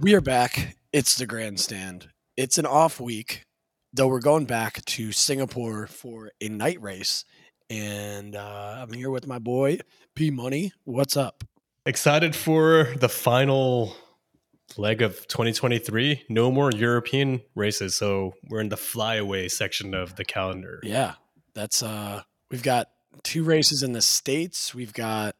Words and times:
We 0.00 0.14
are 0.14 0.20
back. 0.20 0.76
It's 0.92 1.16
the 1.16 1.26
grandstand. 1.26 2.08
It's 2.36 2.56
an 2.56 2.66
off 2.66 3.00
week, 3.00 3.42
though 3.92 4.06
we're 4.06 4.20
going 4.20 4.44
back 4.44 4.84
to 4.84 5.10
Singapore 5.10 5.88
for 5.88 6.30
a 6.40 6.48
night 6.48 6.80
race. 6.80 7.24
And 7.68 8.36
uh, 8.36 8.76
I'm 8.78 8.92
here 8.92 9.10
with 9.10 9.26
my 9.26 9.40
boy, 9.40 9.80
P 10.14 10.30
Money. 10.30 10.72
What's 10.84 11.16
up? 11.16 11.42
Excited 11.84 12.36
for 12.36 12.94
the 12.96 13.08
final 13.08 13.96
leg 14.76 15.02
of 15.02 15.26
2023. 15.26 16.26
No 16.28 16.52
more 16.52 16.70
European 16.70 17.40
races. 17.56 17.96
So 17.96 18.34
we're 18.48 18.60
in 18.60 18.68
the 18.68 18.76
flyaway 18.76 19.48
section 19.48 19.94
of 19.94 20.14
the 20.14 20.24
calendar. 20.24 20.78
Yeah. 20.84 21.14
That's, 21.54 21.82
uh, 21.82 22.22
we've 22.52 22.62
got 22.62 22.86
two 23.24 23.42
races 23.42 23.82
in 23.82 23.94
the 23.94 24.02
States. 24.02 24.72
We've 24.72 24.92
got 24.92 25.34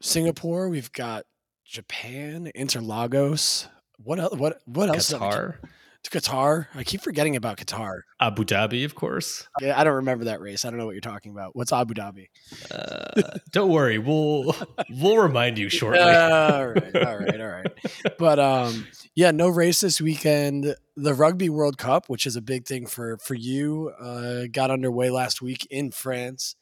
Singapore. 0.00 0.68
We've 0.68 0.90
got 0.90 1.26
Japan, 1.64 2.50
Interlagos. 2.54 3.68
What 3.98 4.20
else? 4.20 4.36
What 4.36 4.60
what 4.66 4.88
else? 4.88 5.12
Qatar. 5.12 5.56
To 6.04 6.10
Qatar. 6.10 6.66
I 6.74 6.84
keep 6.84 7.00
forgetting 7.00 7.34
about 7.34 7.56
Qatar. 7.56 8.00
Abu 8.20 8.44
Dhabi, 8.44 8.84
of 8.84 8.94
course. 8.94 9.48
Yeah, 9.62 9.80
I 9.80 9.84
don't 9.84 9.94
remember 9.94 10.24
that 10.26 10.42
race. 10.42 10.66
I 10.66 10.70
don't 10.70 10.78
know 10.78 10.84
what 10.84 10.92
you're 10.92 11.00
talking 11.00 11.32
about. 11.32 11.56
What's 11.56 11.72
Abu 11.72 11.94
Dhabi? 11.94 12.28
Uh, 12.70 13.38
don't 13.52 13.70
worry, 13.70 13.98
we'll 13.98 14.54
we'll 14.90 15.16
remind 15.16 15.58
you 15.58 15.70
shortly. 15.70 16.00
all 16.00 16.66
right, 16.68 16.96
all 16.96 17.18
right, 17.18 17.40
all 17.40 17.48
right. 17.48 17.72
But 18.18 18.38
um, 18.38 18.86
yeah, 19.14 19.30
no 19.30 19.48
race 19.48 19.80
this 19.80 19.98
weekend. 20.00 20.76
The 20.96 21.14
Rugby 21.14 21.48
World 21.48 21.78
Cup, 21.78 22.10
which 22.10 22.26
is 22.26 22.36
a 22.36 22.42
big 22.42 22.66
thing 22.66 22.86
for 22.86 23.16
for 23.18 23.34
you, 23.34 23.90
uh, 23.98 24.42
got 24.52 24.70
underway 24.70 25.08
last 25.08 25.40
week 25.40 25.66
in 25.70 25.90
France. 25.90 26.56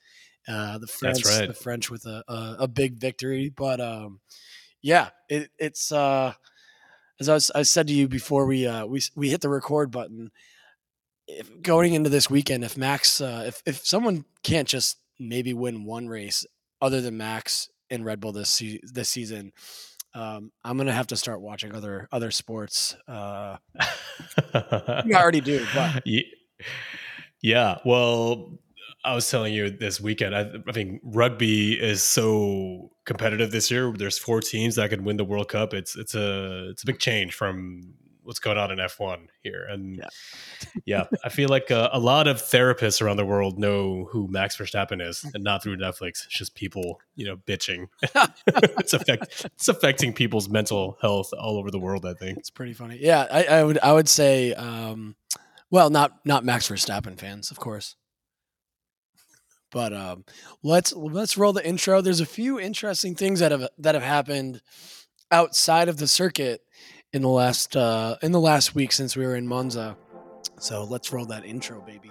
Uh, 0.47 0.79
the 0.79 0.87
French, 0.87 1.25
right. 1.25 1.49
the 1.49 1.55
French 1.55 1.91
with 1.91 2.05
a, 2.05 2.23
a, 2.29 2.57
a 2.61 2.69
big 2.69 2.97
victory, 2.99 3.49
but 3.49 3.81
um, 3.81 4.21
yeah, 4.83 5.11
it, 5.29 5.51
it's 5.59 5.93
uh, 5.93 6.35
as 7.21 7.29
I, 7.29 7.35
was, 7.35 7.51
I 7.55 7.63
said 7.63 7.87
to 7.87 7.93
you 7.93 8.09
before 8.09 8.47
we 8.47 8.67
uh, 8.67 8.85
we 8.87 9.01
we 9.15 9.31
hit 9.31 9.41
the 9.41 9.49
record 9.49 9.91
button. 9.91 10.31
If 11.29 11.63
going 11.63 11.95
into 11.95 12.11
this 12.11 12.29
weekend, 12.29 12.65
if 12.65 12.77
Max, 12.77 13.21
uh, 13.21 13.45
if 13.47 13.63
if 13.65 13.87
someone 13.87 14.25
can't 14.43 14.69
just 14.69 14.99
maybe 15.19 15.55
win 15.55 15.85
one 15.85 16.09
race 16.09 16.45
other 16.81 17.01
than 17.01 17.17
Max 17.17 17.71
in 17.91 18.03
Red 18.05 18.21
Bull 18.21 18.33
this 18.33 18.49
se- 18.51 18.81
this 18.83 19.09
season, 19.09 19.53
um, 20.15 20.51
I'm 20.65 20.77
gonna 20.77 20.93
have 20.93 21.07
to 21.09 21.17
start 21.17 21.41
watching 21.41 21.75
other 21.75 22.09
other 22.11 22.31
sports. 22.31 22.97
Uh, 23.07 23.57
you 25.05 25.15
already 25.15 25.41
do, 25.41 25.65
but 25.75 26.03
Ye- 26.07 26.33
yeah. 27.41 27.79
Well, 27.85 28.59
I 29.05 29.15
was 29.15 29.29
telling 29.31 29.53
you 29.53 29.71
this 29.71 30.01
weekend. 30.01 30.35
I, 30.37 30.51
I 30.67 30.73
think 30.73 31.01
rugby 31.03 31.73
is 31.81 32.03
so 32.03 32.91
competitive 33.05 33.51
this 33.51 33.71
year. 33.71 33.93
There's 33.93 34.19
four 34.19 34.41
teams 34.41 34.77
that 34.77 34.91
could 34.91 35.05
win 35.05 35.17
the 35.17 35.25
World 35.25 35.49
Cup. 35.49 35.75
It's 35.75 35.97
it's 35.97 36.15
a 36.15 36.69
it's 36.71 36.83
a 36.83 36.87
big 36.87 36.99
change 36.99 37.35
from 37.35 37.95
what's 38.25 38.39
going 38.39 38.57
on 38.57 38.71
in 38.71 38.79
F1 38.79 39.27
here. 39.43 39.67
And 39.69 39.97
Yeah. 39.97 40.09
yeah, 40.85 41.05
I 41.25 41.29
feel 41.29 41.49
like 41.49 41.73
uh, 41.73 41.89
a 41.93 41.99
lot 41.99 42.29
of 42.29 42.37
therapists 42.37 43.03
around 43.03 43.17
the 43.17 43.25
world 43.27 43.59
know 43.59 44.05
who 44.13 44.29
Max 44.29 44.57
Verstappen 44.57 45.05
is, 45.05 45.25
and 45.35 45.43
not 45.43 45.63
through 45.65 45.77
Netflix. 45.79 46.25
It's 46.25 46.29
just 46.29 46.55
people, 46.55 47.01
you 47.17 47.27
know, 47.27 47.37
bitching. 47.39 47.89
it's 48.47 48.93
affect 48.93 49.45
it's 49.45 49.67
affecting 49.69 50.13
people's 50.13 50.49
mental 50.49 50.97
health 51.01 51.33
all 51.37 51.59
over 51.59 51.73
the 51.73 51.81
world. 51.81 52.07
I 52.07 52.15
think. 52.15 52.39
it's 52.39 52.51
pretty 52.51 52.73
funny. 52.75 52.99
Yeah, 53.01 53.27
I, 53.31 53.45
I 53.45 53.65
would 53.65 53.79
I 53.83 53.93
would 53.93 54.09
say, 54.09 54.55
um, 54.55 55.17
well, 55.71 55.91
not 55.91 56.25
not 56.25 56.45
Max 56.45 56.69
Verstappen 56.69 57.19
fans, 57.19 57.51
of 57.51 57.59
course. 57.59 57.97
But 59.73 59.93
um, 59.95 60.25
let's 60.63 60.93
let's 60.93 61.37
roll 61.37 61.53
the 61.53 61.67
intro. 61.67 62.01
There's 62.03 62.21
a 62.21 62.27
few 62.27 62.61
interesting 62.61 63.15
things 63.15 63.41
that 63.41 63.51
have 63.51 63.69
that 63.79 63.95
have 63.95 64.05
happened 64.05 64.61
outside 65.31 65.89
of 65.89 65.97
the 65.97 66.07
circuit 66.07 66.63
in 67.13 67.23
the 67.23 67.29
last 67.29 67.75
uh, 67.75 68.17
in 68.23 68.33
the 68.33 68.41
last 68.41 68.75
week 68.75 68.93
since 68.93 69.17
we 69.17 69.25
were 69.25 69.35
in 69.35 69.49
Monza. 69.49 69.97
So 70.59 70.85
let's 70.85 71.13
roll 71.13 71.25
that 71.27 71.45
intro, 71.45 71.81
baby. 71.81 72.11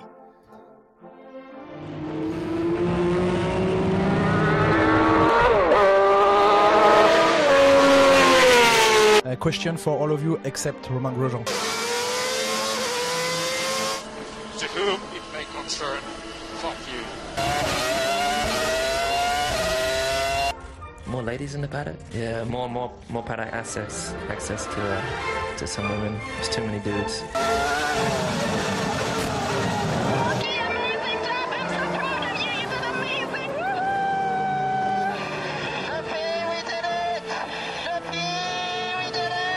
A 9.23 9.37
question 9.37 9.77
for 9.77 9.97
all 9.97 10.11
of 10.11 10.23
you 10.23 10.41
except 10.43 10.89
Romain 10.89 11.13
Grosjean. 11.13 11.45
To 14.57 14.67
whom 14.67 14.99
it 15.15 15.23
may 15.31 15.45
concern, 15.55 16.01
fuck 16.59 16.75
you. 16.91 17.01
More 21.21 21.29
ladies 21.33 21.53
in 21.53 21.61
the 21.61 21.67
paddock? 21.67 21.97
Yeah, 22.15 22.43
more 22.45 22.67
more 22.67 22.91
more 23.09 23.21
paddock 23.21 23.53
access 23.53 24.11
access 24.27 24.65
to 24.65 24.81
uh, 24.81 25.01
to 25.57 25.67
some 25.67 25.87
women. 25.87 26.19
There's 26.37 26.49
too 26.49 26.65
many 26.65 26.79
dudes. 26.79 27.21
Okay, 30.31 30.57
amazing 30.65 31.21
job. 31.21 31.53
I'm 31.53 31.69
so 31.69 31.77
proud 32.01 32.25
of 32.25 32.41
you. 32.41 32.57
You 33.05 33.25
did 33.37 33.53
amazing. 33.69 34.41
Happy 35.93 36.25
we 36.49 36.59
did 36.65 36.89
it. 36.89 37.21
Happy 37.85 38.25
we 38.97 39.05
did 39.13 39.29
it. 39.29 39.53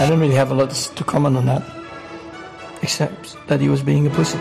I 0.00 0.04
don't 0.08 0.18
really 0.18 0.34
have 0.34 0.50
a 0.50 0.54
lot 0.54 0.70
to 0.70 1.04
comment 1.04 1.36
on 1.36 1.46
that, 1.46 1.62
except 2.82 3.36
that 3.46 3.60
he 3.60 3.68
was 3.68 3.80
being 3.80 4.08
a 4.08 4.10
pussy. 4.10 4.40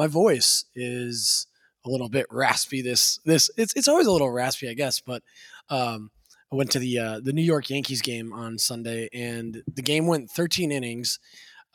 My 0.00 0.06
voice 0.06 0.64
is 0.74 1.46
a 1.84 1.90
little 1.90 2.08
bit 2.08 2.24
raspy 2.30 2.80
this 2.80 3.20
this 3.26 3.50
it's 3.58 3.74
it's 3.76 3.86
always 3.86 4.06
a 4.06 4.10
little 4.10 4.30
raspy 4.30 4.66
i 4.66 4.72
guess 4.72 4.98
but 4.98 5.22
um 5.68 6.10
i 6.50 6.56
went 6.56 6.70
to 6.70 6.78
the 6.78 6.98
uh 6.98 7.20
the 7.22 7.34
new 7.34 7.42
york 7.42 7.68
yankees 7.68 8.00
game 8.00 8.32
on 8.32 8.56
sunday 8.56 9.10
and 9.12 9.62
the 9.74 9.82
game 9.82 10.06
went 10.06 10.30
13 10.30 10.72
innings 10.72 11.18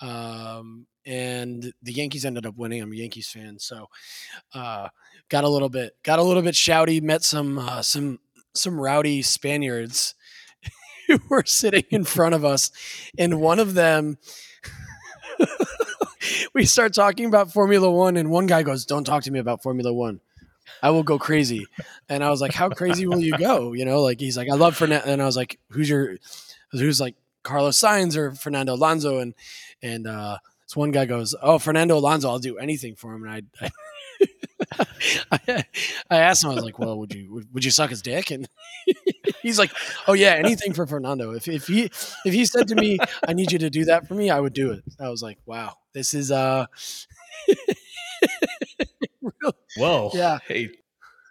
um 0.02 0.88
and 1.06 1.72
the 1.84 1.94
yankees 1.94 2.26
ended 2.26 2.48
up 2.48 2.58
winning. 2.58 2.82
I'm 2.82 2.92
a 2.92 2.96
yankees 2.96 3.30
fan 3.30 3.60
so 3.60 3.90
uh 4.56 4.88
got 5.30 5.44
a 5.44 5.50
little 5.50 5.70
bit 5.70 5.94
got 6.02 6.18
a 6.18 6.24
little 6.24 6.42
bit 6.42 6.56
shouty 6.56 7.04
met 7.04 7.24
some 7.24 7.60
uh 7.60 7.84
some 7.84 8.18
some 8.56 8.80
rowdy 8.80 9.22
spaniards 9.22 10.16
who 11.08 11.20
were 11.30 11.44
sitting 11.46 11.86
in 11.92 12.04
front 12.06 12.34
of 12.34 12.44
us 12.44 12.72
and 13.20 13.40
one 13.40 13.60
of 13.60 13.76
them 13.76 14.18
we 16.54 16.66
start 16.66 16.94
talking 16.94 17.26
about 17.26 17.52
Formula 17.52 17.90
One, 17.90 18.18
and 18.18 18.30
one 18.30 18.46
guy 18.48 18.64
goes, 18.64 18.86
"Don't 18.86 19.04
talk 19.04 19.24
to 19.24 19.32
me 19.32 19.40
about 19.40 19.64
Formula 19.64 19.92
One. 19.94 20.20
I 20.82 20.92
will 20.92 21.04
go 21.04 21.20
crazy." 21.20 21.68
And 22.10 22.24
I 22.24 22.30
was 22.30 22.42
like, 22.42 22.54
"How 22.54 22.70
crazy 22.70 23.08
will 23.08 23.20
you 23.20 23.38
go?" 23.38 23.74
You 23.74 23.86
know, 23.86 24.02
like 24.02 24.20
he's 24.20 24.38
like, 24.38 24.50
"I 24.50 24.56
love 24.56 24.76
Fernando," 24.76 25.06
and 25.10 25.22
I 25.22 25.26
was 25.26 25.38
like, 25.38 25.60
"Who's 25.70 25.90
your?" 25.90 26.18
Who's 26.72 27.00
like 27.00 27.16
Carlos 27.44 27.80
Sainz 27.80 28.18
or 28.18 28.32
Fernando 28.34 28.74
Alonso? 28.74 29.20
And 29.20 29.34
and 29.82 30.08
uh, 30.08 30.40
this 30.66 30.76
one 30.76 30.92
guy 30.92 31.06
goes, 31.06 31.36
"Oh, 31.42 31.60
Fernando 31.60 31.98
Alonso, 31.98 32.30
I'll 32.30 32.40
do 32.40 32.58
anything 32.58 32.96
for 32.96 33.14
him." 33.14 33.24
And 33.24 33.32
I. 33.32 33.66
I 33.66 33.70
I, 35.32 35.66
I 36.10 36.18
asked 36.18 36.44
him. 36.44 36.52
I 36.52 36.56
was 36.56 36.64
like, 36.64 36.80
"Well, 36.80 36.98
would 37.00 37.14
you 37.14 37.32
would, 37.34 37.54
would 37.54 37.66
you 37.66 37.72
suck 37.72 37.90
his 37.90 38.02
dick?" 38.02 38.32
And 38.32 38.48
he's 39.42 39.58
like, 39.60 39.72
"Oh 40.08 40.14
yeah, 40.14 40.34
anything 40.34 40.74
for 40.74 40.86
Fernando. 40.88 41.32
If 41.32 41.48
if 41.48 41.68
he 41.68 41.84
if 42.26 42.34
he 42.34 42.46
said 42.46 42.68
to 42.70 42.76
me, 42.76 42.98
I 43.28 43.34
need 43.34 43.52
you 43.52 43.60
to 43.60 43.70
do 43.70 43.86
that 43.86 44.08
for 44.08 44.14
me, 44.16 44.30
I 44.30 44.40
would 44.40 44.54
do 44.54 44.72
it." 44.72 44.84
I 45.00 45.10
was 45.10 45.22
like, 45.22 45.38
"Wow, 45.46 45.74
this 45.94 46.14
is 46.14 46.32
uh." 46.32 46.66
Well, 49.78 50.12
Yeah. 50.14 50.40
Hey, 50.48 50.70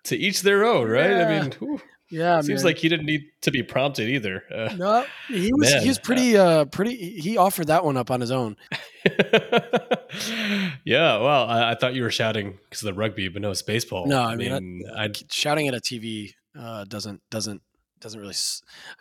to 0.04 0.16
each 0.16 0.42
their 0.42 0.64
own, 0.64 0.88
right? 0.88 1.10
Yeah. 1.10 1.26
I 1.28 1.40
mean, 1.40 1.52
whew, 1.52 1.80
yeah, 2.10 2.40
seems 2.42 2.62
man. 2.62 2.72
like 2.72 2.78
he 2.78 2.88
didn't 2.90 3.06
need 3.06 3.22
to 3.40 3.50
be 3.50 3.62
prompted 3.62 4.08
either. 4.10 4.42
Uh, 4.54 4.74
no, 4.76 5.06
he 5.28 5.50
was 5.54 5.72
he 5.82 5.88
was 5.88 5.98
pretty 5.98 6.36
uh 6.36 6.66
pretty. 6.66 6.94
He 6.94 7.38
offered 7.38 7.68
that 7.68 7.84
one 7.84 7.96
up 7.96 8.10
on 8.10 8.20
his 8.20 8.30
own. 8.30 8.56
yeah, 10.84 11.18
well, 11.18 11.48
I, 11.48 11.70
I 11.70 11.74
thought 11.74 11.94
you 11.94 12.02
were 12.02 12.10
shouting 12.10 12.58
because 12.64 12.82
of 12.82 12.86
the 12.86 12.94
rugby, 12.94 13.28
but 13.28 13.40
no, 13.42 13.50
it's 13.50 13.62
baseball. 13.62 14.06
No, 14.06 14.22
I 14.22 14.36
mean, 14.36 14.84
I- 14.94 15.04
I, 15.04 15.08
Shouting 15.30 15.68
at 15.68 15.74
a 15.74 15.80
TV 15.80 16.34
uh, 16.58 16.84
doesn't 16.84 17.22
doesn't 17.30 17.62
doesn't 18.04 18.20
really. 18.20 18.34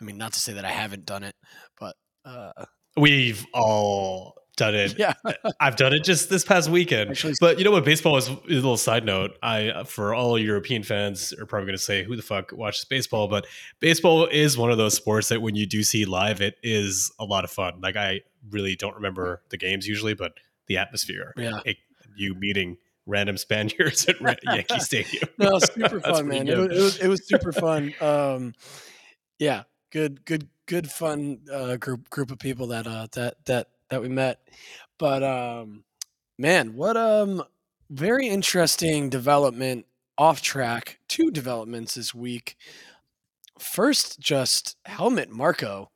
I 0.00 0.04
mean, 0.04 0.16
not 0.18 0.32
to 0.32 0.40
say 0.40 0.54
that 0.54 0.64
I 0.64 0.70
haven't 0.70 1.04
done 1.06 1.22
it, 1.22 1.36
but 1.78 1.94
uh, 2.24 2.64
we've 2.96 3.44
all 3.54 4.34
done 4.56 4.74
it. 4.74 4.98
yeah, 4.98 5.12
I've 5.60 5.76
done 5.76 5.92
it 5.92 6.02
just 6.04 6.30
this 6.30 6.44
past 6.44 6.70
weekend. 6.70 7.10
Actually- 7.10 7.34
but 7.40 7.58
you 7.58 7.64
know 7.64 7.70
what? 7.70 7.84
Baseball 7.84 8.16
is 8.16 8.28
a 8.28 8.38
little 8.48 8.76
side 8.78 9.04
note. 9.04 9.32
I, 9.42 9.84
for 9.84 10.14
all 10.14 10.38
European 10.38 10.82
fans, 10.82 11.32
are 11.34 11.44
probably 11.46 11.66
going 11.66 11.76
to 11.78 11.82
say, 11.82 12.02
"Who 12.02 12.16
the 12.16 12.22
fuck 12.22 12.50
watches 12.52 12.84
baseball?" 12.86 13.28
But 13.28 13.46
baseball 13.80 14.26
is 14.26 14.56
one 14.56 14.70
of 14.70 14.78
those 14.78 14.94
sports 14.94 15.28
that 15.28 15.42
when 15.42 15.54
you 15.54 15.66
do 15.66 15.82
see 15.82 16.04
live, 16.06 16.40
it 16.40 16.56
is 16.62 17.12
a 17.20 17.24
lot 17.24 17.44
of 17.44 17.50
fun. 17.50 17.80
Like 17.82 17.96
I 17.96 18.22
really 18.50 18.74
don't 18.74 18.94
remember 18.94 19.42
the 19.50 19.58
games 19.58 19.86
usually, 19.86 20.14
but 20.14 20.32
the 20.66 20.78
atmosphere, 20.78 21.34
Yeah. 21.36 21.60
it- 21.66 21.76
you 22.16 22.34
meeting 22.34 22.76
random 23.06 23.36
Spaniards 23.36 24.06
at 24.08 24.18
Yankee 24.44 24.78
Stadium. 24.78 25.28
no, 25.36 25.58
super 25.58 26.00
fun, 26.12 26.26
man. 26.28 26.48
It 26.48 26.56
was, 26.56 26.70
it 26.70 26.80
was 26.82 26.98
it 27.00 27.08
was 27.08 27.28
super 27.28 27.52
fun. 27.52 27.92
Um, 28.00 28.54
yeah, 29.38 29.64
good, 29.90 30.24
good, 30.24 30.48
good, 30.66 30.90
fun 30.90 31.40
uh, 31.52 31.76
group 31.76 32.10
group 32.10 32.30
of 32.30 32.38
people 32.38 32.68
that 32.68 32.86
uh, 32.86 33.08
that 33.12 33.44
that 33.46 33.68
that 33.90 34.02
we 34.02 34.08
met. 34.08 34.40
But 34.98 35.22
um, 35.22 35.84
Man, 36.36 36.74
what 36.74 36.96
um 36.96 37.44
very 37.90 38.26
interesting 38.26 39.08
development 39.08 39.86
off 40.18 40.42
track. 40.42 40.98
Two 41.06 41.30
developments 41.30 41.94
this 41.94 42.12
week. 42.12 42.56
First, 43.58 44.18
just 44.18 44.76
Helmut 44.84 45.30
Marko 45.30 45.92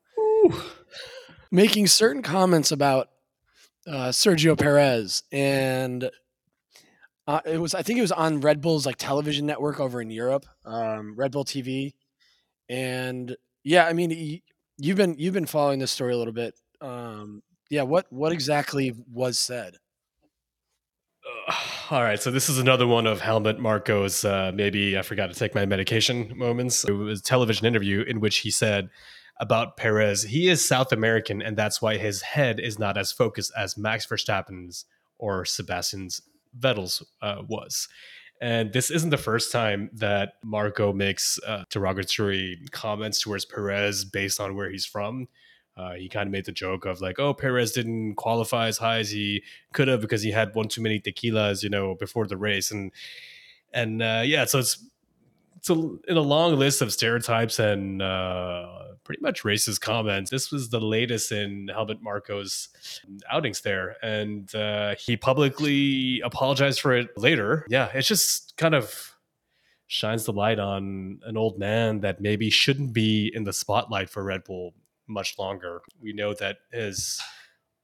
making 1.50 1.88
certain 1.88 2.22
comments 2.22 2.70
about 2.70 3.08
uh, 3.86 4.10
Sergio 4.10 4.56
Perez, 4.56 5.24
and 5.32 6.08
uh, 7.26 7.40
it 7.44 7.60
was 7.60 7.74
I 7.74 7.82
think 7.82 7.98
it 7.98 8.02
was 8.02 8.12
on 8.12 8.40
Red 8.40 8.60
Bull's 8.60 8.86
like 8.86 8.96
television 8.96 9.44
network 9.44 9.80
over 9.80 10.00
in 10.00 10.10
Europe, 10.10 10.46
um, 10.64 11.16
Red 11.16 11.32
Bull 11.32 11.44
TV, 11.44 11.94
and 12.68 13.36
yeah, 13.64 13.86
I 13.86 13.92
mean 13.92 14.40
you've 14.78 14.96
been 14.96 15.16
you've 15.18 15.34
been 15.34 15.46
following 15.46 15.78
this 15.78 15.90
story 15.90 16.14
a 16.14 16.18
little 16.18 16.32
bit. 16.32 16.54
Um, 16.80 17.42
yeah, 17.70 17.82
what 17.82 18.06
what 18.10 18.32
exactly 18.32 18.94
was 19.12 19.38
said? 19.38 19.76
Uh, 21.48 21.54
all 21.90 22.02
right, 22.02 22.20
so 22.20 22.30
this 22.30 22.48
is 22.48 22.58
another 22.58 22.86
one 22.86 23.06
of 23.06 23.20
Helmut 23.20 23.58
Marko's 23.58 24.24
uh, 24.24 24.52
maybe 24.54 24.98
I 24.98 25.02
forgot 25.02 25.30
to 25.32 25.38
take 25.38 25.54
my 25.54 25.66
medication 25.66 26.32
moments. 26.36 26.84
It 26.84 26.92
was 26.92 27.20
a 27.20 27.22
television 27.22 27.66
interview 27.66 28.02
in 28.02 28.20
which 28.20 28.38
he 28.38 28.50
said 28.50 28.88
about 29.38 29.76
Perez, 29.76 30.24
he 30.24 30.48
is 30.48 30.66
South 30.66 30.92
American, 30.92 31.40
and 31.40 31.56
that's 31.56 31.80
why 31.80 31.96
his 31.96 32.22
head 32.22 32.58
is 32.58 32.78
not 32.78 32.98
as 32.98 33.12
focused 33.12 33.52
as 33.56 33.76
Max 33.76 34.06
Verstappen's 34.06 34.84
or 35.18 35.44
Sebastian's 35.44 36.20
Vettel's 36.58 37.04
uh, 37.22 37.42
was. 37.46 37.88
And 38.40 38.72
this 38.72 38.90
isn't 38.90 39.10
the 39.10 39.16
first 39.16 39.50
time 39.50 39.90
that 39.94 40.34
Marko 40.44 40.92
makes 40.92 41.40
uh, 41.46 41.64
derogatory 41.70 42.60
comments 42.70 43.20
towards 43.20 43.44
Perez 43.44 44.04
based 44.04 44.40
on 44.40 44.54
where 44.54 44.70
he's 44.70 44.86
from. 44.86 45.28
Uh, 45.76 45.94
he 45.94 46.08
kind 46.08 46.26
of 46.26 46.32
made 46.32 46.44
the 46.44 46.52
joke 46.52 46.84
of 46.86 47.00
like, 47.00 47.20
"Oh, 47.20 47.34
Perez 47.34 47.72
didn't 47.72 48.16
qualify 48.16 48.66
as 48.66 48.78
high 48.78 48.98
as 48.98 49.10
he 49.10 49.44
could 49.72 49.86
have 49.86 50.00
because 50.00 50.22
he 50.22 50.32
had 50.32 50.54
one 50.54 50.68
too 50.68 50.80
many 50.82 51.00
tequilas, 51.00 51.62
you 51.62 51.70
know, 51.70 51.94
before 51.94 52.26
the 52.26 52.36
race." 52.36 52.70
And 52.72 52.92
and 53.72 54.02
uh, 54.02 54.22
yeah, 54.24 54.44
so 54.44 54.58
it's 54.58 54.84
it's 55.56 55.70
a, 55.70 55.74
in 56.08 56.16
a 56.16 56.20
long 56.20 56.56
list 56.56 56.82
of 56.82 56.92
stereotypes 56.92 57.58
and 57.58 58.02
uh, 58.02 58.66
pretty 59.08 59.22
much 59.22 59.42
racist 59.42 59.80
comments. 59.80 60.30
This 60.30 60.52
was 60.52 60.68
the 60.68 60.80
latest 60.80 61.32
in 61.32 61.68
Helmut 61.68 62.04
Marko's 62.04 62.68
outings 63.32 63.62
there, 63.62 63.96
and 64.02 64.54
uh, 64.54 64.96
he 64.96 65.16
publicly 65.16 66.20
apologized 66.20 66.80
for 66.80 66.92
it 66.94 67.16
later. 67.16 67.64
Yeah, 67.70 67.88
it's 67.94 68.06
just 68.06 68.54
kind 68.58 68.74
of 68.74 69.16
shines 69.86 70.26
the 70.26 70.34
light 70.34 70.58
on 70.58 71.20
an 71.24 71.38
old 71.38 71.58
man 71.58 72.00
that 72.00 72.20
maybe 72.20 72.50
shouldn't 72.50 72.92
be 72.92 73.32
in 73.34 73.44
the 73.44 73.52
spotlight 73.54 74.10
for 74.10 74.22
Red 74.22 74.44
Bull 74.44 74.74
much 75.06 75.38
longer. 75.38 75.80
We 76.02 76.12
know 76.12 76.34
that 76.34 76.58
his 76.70 77.18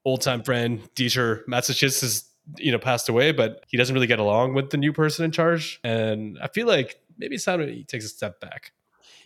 old 0.05 0.21
time 0.21 0.43
friend 0.43 0.87
Dieter 0.95 1.47
Mateschitz 1.47 2.03
has 2.03 2.29
you 2.59 2.71
know 2.71 2.79
passed 2.79 3.09
away, 3.09 3.33
but 3.33 3.65
he 3.69 3.79
doesn't 3.79 3.95
really 3.95 4.07
get 4.07 4.19
along 4.19 4.53
with 4.53 4.69
the 4.69 4.77
new 4.77 4.93
person 4.93 5.25
in 5.25 5.31
charge, 5.31 5.81
and 5.83 6.39
I 6.43 6.49
feel 6.49 6.67
like 6.67 7.01
maybe 7.17 7.37
it's 7.37 7.47
time 7.47 7.67
he 7.67 7.83
takes 7.83 8.05
a 8.05 8.09
step 8.09 8.41
back. 8.41 8.73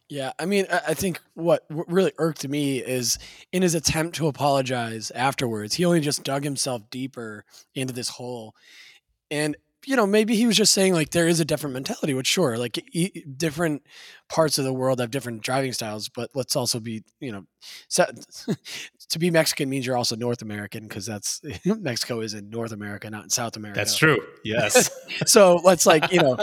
Yeah, 0.08 0.32
I 0.38 0.46
mean, 0.46 0.66
I 0.70 0.94
think 0.94 1.20
what 1.34 1.66
really 1.68 2.12
irked 2.16 2.48
me 2.48 2.78
is 2.78 3.18
in 3.52 3.60
his 3.60 3.74
attempt 3.74 4.16
to 4.16 4.26
apologize 4.26 5.10
afterwards, 5.10 5.74
he 5.74 5.84
only 5.84 6.00
just 6.00 6.24
dug 6.24 6.44
himself 6.44 6.88
deeper 6.90 7.44
into 7.74 7.92
this 7.92 8.08
hole. 8.08 8.54
And 9.30 9.54
you 9.86 9.96
know, 9.96 10.06
maybe 10.06 10.34
he 10.34 10.46
was 10.46 10.56
just 10.56 10.72
saying 10.72 10.92
like 10.92 11.10
there 11.10 11.28
is 11.28 11.40
a 11.40 11.44
different 11.44 11.74
mentality, 11.74 12.14
which 12.14 12.26
sure, 12.26 12.58
like 12.58 12.78
e- 12.94 13.24
different 13.36 13.82
parts 14.28 14.58
of 14.58 14.64
the 14.64 14.72
world 14.72 15.00
have 15.00 15.10
different 15.10 15.42
driving 15.42 15.72
styles, 15.72 16.08
but 16.08 16.30
let's 16.34 16.56
also 16.56 16.80
be, 16.80 17.04
you 17.20 17.32
know, 17.32 17.44
to 19.08 19.18
be 19.18 19.30
Mexican 19.30 19.68
means 19.68 19.86
you're 19.86 19.96
also 19.96 20.16
North 20.16 20.42
American 20.42 20.84
because 20.84 21.06
that's 21.06 21.40
Mexico 21.64 22.20
is 22.20 22.34
in 22.34 22.50
North 22.50 22.72
America, 22.72 23.08
not 23.08 23.24
in 23.24 23.30
South 23.30 23.56
America. 23.56 23.78
That's 23.78 23.96
true. 23.96 24.18
Yes. 24.44 24.90
so 25.26 25.60
let's 25.62 25.86
like, 25.86 26.12
you 26.12 26.20
know, 26.20 26.34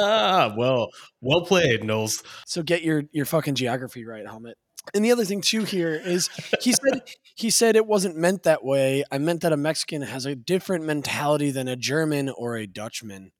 well, 0.57 0.89
well 1.21 1.41
played, 1.41 1.83
Knowles. 1.83 2.23
So 2.45 2.63
get 2.63 2.83
your 2.83 3.03
your 3.11 3.25
fucking 3.25 3.55
geography 3.55 4.05
right, 4.05 4.25
Helmut. 4.25 4.57
And 4.93 5.03
the 5.03 5.11
other 5.11 5.25
thing 5.25 5.41
too 5.41 5.63
here 5.63 5.93
is 5.93 6.29
he 6.61 6.71
said 6.71 7.01
he 7.35 7.49
said 7.49 7.75
it 7.75 7.85
wasn't 7.85 8.15
meant 8.15 8.43
that 8.43 8.63
way. 8.63 9.03
I 9.11 9.17
meant 9.17 9.41
that 9.41 9.53
a 9.53 9.57
Mexican 9.57 10.01
has 10.01 10.25
a 10.25 10.35
different 10.35 10.85
mentality 10.85 11.51
than 11.51 11.67
a 11.67 11.75
German 11.75 12.29
or 12.29 12.55
a 12.55 12.67
Dutchman. 12.67 13.31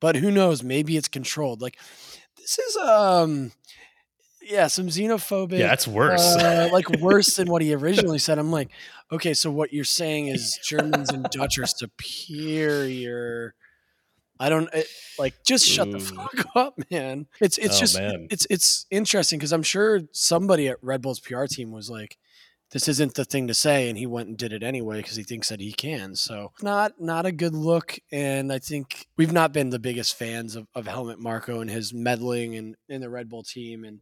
But 0.00 0.16
who 0.16 0.30
knows? 0.30 0.62
Maybe 0.62 0.96
it's 0.96 1.08
controlled. 1.08 1.60
Like 1.60 1.78
this 2.36 2.58
is 2.58 2.76
um 2.76 3.52
yeah, 4.46 4.66
some 4.66 4.88
xenophobic. 4.88 5.58
Yeah, 5.58 5.68
that's 5.68 5.88
worse. 5.88 6.36
Uh, 6.36 6.68
like 6.72 6.88
worse 7.00 7.36
than 7.36 7.50
what 7.50 7.62
he 7.62 7.74
originally 7.74 8.18
said. 8.18 8.38
I'm 8.38 8.50
like, 8.50 8.68
okay, 9.10 9.34
so 9.34 9.50
what 9.50 9.72
you're 9.72 9.84
saying 9.84 10.28
is 10.28 10.58
Germans 10.62 11.10
and 11.10 11.24
Dutch 11.30 11.58
are 11.58 11.66
superior. 11.66 13.54
I 14.38 14.48
don't 14.48 14.68
it, 14.74 14.86
like 15.18 15.34
just 15.46 15.66
shut 15.66 15.88
Ooh. 15.88 15.92
the 15.92 16.00
fuck 16.00 16.46
up, 16.56 16.74
man. 16.90 17.26
It's 17.40 17.58
it's 17.58 17.76
oh, 17.76 17.80
just 17.80 17.98
man. 17.98 18.28
it's 18.30 18.46
it's 18.50 18.86
interesting 18.90 19.38
because 19.38 19.52
I'm 19.52 19.62
sure 19.62 20.02
somebody 20.12 20.68
at 20.68 20.82
Red 20.82 21.02
Bull's 21.02 21.20
PR 21.20 21.44
team 21.44 21.70
was 21.70 21.88
like, 21.88 22.16
"This 22.72 22.88
isn't 22.88 23.14
the 23.14 23.24
thing 23.24 23.46
to 23.46 23.54
say," 23.54 23.88
and 23.88 23.96
he 23.96 24.06
went 24.06 24.28
and 24.28 24.36
did 24.36 24.52
it 24.52 24.62
anyway 24.62 24.98
because 24.98 25.16
he 25.16 25.22
thinks 25.22 25.48
that 25.50 25.60
he 25.60 25.72
can. 25.72 26.16
So 26.16 26.52
not 26.62 27.00
not 27.00 27.26
a 27.26 27.32
good 27.32 27.54
look, 27.54 27.98
and 28.10 28.52
I 28.52 28.58
think 28.58 29.06
we've 29.16 29.32
not 29.32 29.52
been 29.52 29.70
the 29.70 29.78
biggest 29.78 30.18
fans 30.18 30.56
of, 30.56 30.66
of 30.74 30.86
Helmut 30.86 31.20
Marko 31.20 31.60
and 31.60 31.70
his 31.70 31.94
meddling 31.94 32.56
and 32.56 32.76
in 32.88 33.00
the 33.00 33.10
Red 33.10 33.28
Bull 33.28 33.44
team, 33.44 33.84
and 33.84 34.00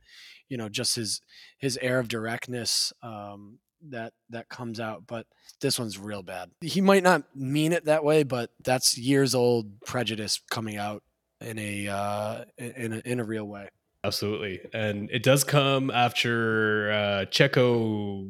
you 0.49 0.57
know 0.57 0.71
just 0.71 0.97
his 0.97 1.21
his 1.59 1.79
air 1.83 1.99
of 1.99 2.09
directness. 2.09 2.93
Um, 3.03 3.59
that 3.91 4.13
that 4.31 4.49
comes 4.49 4.81
out 4.81 5.05
but 5.07 5.27
this 5.61 5.79
one's 5.79 5.99
real 5.99 6.23
bad. 6.23 6.51
He 6.61 6.81
might 6.81 7.03
not 7.03 7.25
mean 7.35 7.73
it 7.73 7.85
that 7.87 8.05
way 8.05 8.23
but 8.23 8.51
that's 8.63 8.97
years 8.97 9.35
old 9.35 9.81
prejudice 9.83 10.41
coming 10.51 10.77
out 10.77 11.03
in 11.41 11.59
a 11.59 11.89
uh 11.89 12.45
in 12.59 12.93
a, 12.93 13.03
in 13.05 13.21
a 13.21 13.25
real 13.25 13.45
way. 13.45 13.69
Absolutely. 14.05 14.61
And 14.73 15.09
it 15.13 15.23
does 15.23 15.45
come 15.45 15.91
after 15.91 16.91
uh 16.93 17.25
checo 17.31 18.29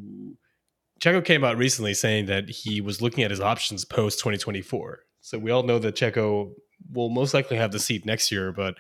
checo 1.03 1.25
came 1.25 1.43
out 1.43 1.57
recently 1.57 1.95
saying 1.95 2.27
that 2.27 2.49
he 2.49 2.81
was 2.81 3.03
looking 3.03 3.25
at 3.25 3.31
his 3.31 3.41
options 3.41 3.85
post 3.85 4.21
2024 4.21 5.01
so 5.21 5.39
we 5.39 5.51
all 5.51 5.65
know 5.65 5.79
that 5.79 5.97
checo 5.97 6.53
will 6.93 7.11
most 7.11 7.35
likely 7.35 7.57
have 7.57 7.73
the 7.73 7.81
seat 7.81 8.07
next 8.07 8.31
year 8.31 8.53
but 8.53 8.77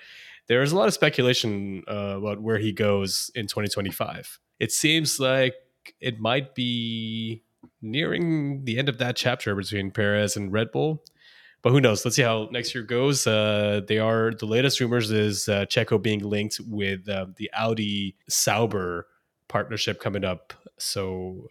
there's 0.46 0.72
a 0.72 0.76
lot 0.76 0.86
of 0.86 0.94
speculation 0.94 1.82
uh, 1.88 2.16
about 2.18 2.40
where 2.40 2.58
he 2.58 2.72
goes 2.72 3.30
in 3.34 3.46
2025 3.46 4.38
it 4.60 4.70
seems 4.70 5.18
like 5.18 5.54
it 6.00 6.20
might 6.20 6.54
be 6.54 7.42
nearing 7.80 8.64
the 8.64 8.78
end 8.78 8.88
of 8.88 8.98
that 8.98 9.16
chapter 9.16 9.54
between 9.54 9.90
Perez 9.90 10.36
and 10.36 10.52
Red 10.52 10.72
Bull. 10.72 11.02
But 11.62 11.70
who 11.70 11.80
knows? 11.80 12.04
Let's 12.04 12.16
see 12.16 12.22
how 12.22 12.48
next 12.50 12.74
year 12.74 12.82
goes. 12.82 13.26
Uh, 13.26 13.82
they 13.86 13.98
are 13.98 14.32
the 14.32 14.46
latest 14.46 14.80
rumors 14.80 15.12
is 15.12 15.48
uh, 15.48 15.64
Checo 15.66 16.02
being 16.02 16.20
linked 16.20 16.60
with 16.66 17.08
uh, 17.08 17.26
the 17.36 17.50
Audi 17.54 18.16
Sauber 18.28 19.06
partnership 19.46 20.00
coming 20.00 20.24
up. 20.24 20.52
So 20.78 21.46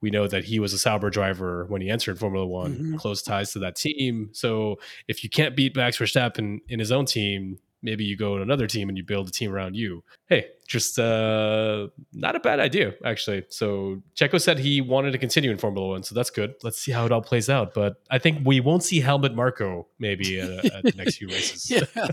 we 0.00 0.10
know 0.10 0.26
that 0.26 0.44
he 0.44 0.58
was 0.58 0.72
a 0.72 0.78
Sauber 0.78 1.10
driver 1.10 1.64
when 1.66 1.80
he 1.80 1.88
entered 1.88 2.18
Formula 2.18 2.44
One, 2.44 2.74
mm-hmm. 2.74 2.96
close 2.96 3.22
ties 3.22 3.52
to 3.52 3.60
that 3.60 3.76
team. 3.76 4.30
So 4.32 4.80
if 5.06 5.22
you 5.22 5.30
can't 5.30 5.54
beat 5.54 5.76
Max 5.76 5.96
Verstappen 5.96 6.58
in 6.68 6.80
his 6.80 6.90
own 6.90 7.06
team, 7.06 7.58
maybe 7.82 8.04
you 8.04 8.16
go 8.16 8.36
to 8.36 8.42
another 8.42 8.66
team 8.66 8.88
and 8.88 8.96
you 8.96 9.04
build 9.04 9.28
a 9.28 9.30
team 9.30 9.52
around 9.52 9.74
you. 9.74 10.04
Hey, 10.26 10.46
just 10.66 10.98
uh, 10.98 11.88
not 12.12 12.36
a 12.36 12.40
bad 12.40 12.60
idea, 12.60 12.94
actually. 13.04 13.44
So 13.50 14.02
Checo 14.16 14.40
said 14.40 14.58
he 14.58 14.80
wanted 14.80 15.10
to 15.12 15.18
continue 15.18 15.50
in 15.50 15.58
Formula 15.58 15.88
One, 15.88 16.02
so 16.02 16.14
that's 16.14 16.30
good. 16.30 16.54
Let's 16.62 16.78
see 16.78 16.92
how 16.92 17.04
it 17.04 17.12
all 17.12 17.20
plays 17.22 17.50
out. 17.50 17.74
But 17.74 17.96
I 18.10 18.18
think 18.18 18.46
we 18.46 18.60
won't 18.60 18.82
see 18.82 19.00
Helmut 19.00 19.34
Marko 19.34 19.86
maybe 19.98 20.40
uh, 20.40 20.60
at 20.74 20.82
the 20.84 20.94
next 20.96 21.16
few 21.16 21.28
races. 21.28 21.70
yeah, 21.70 21.84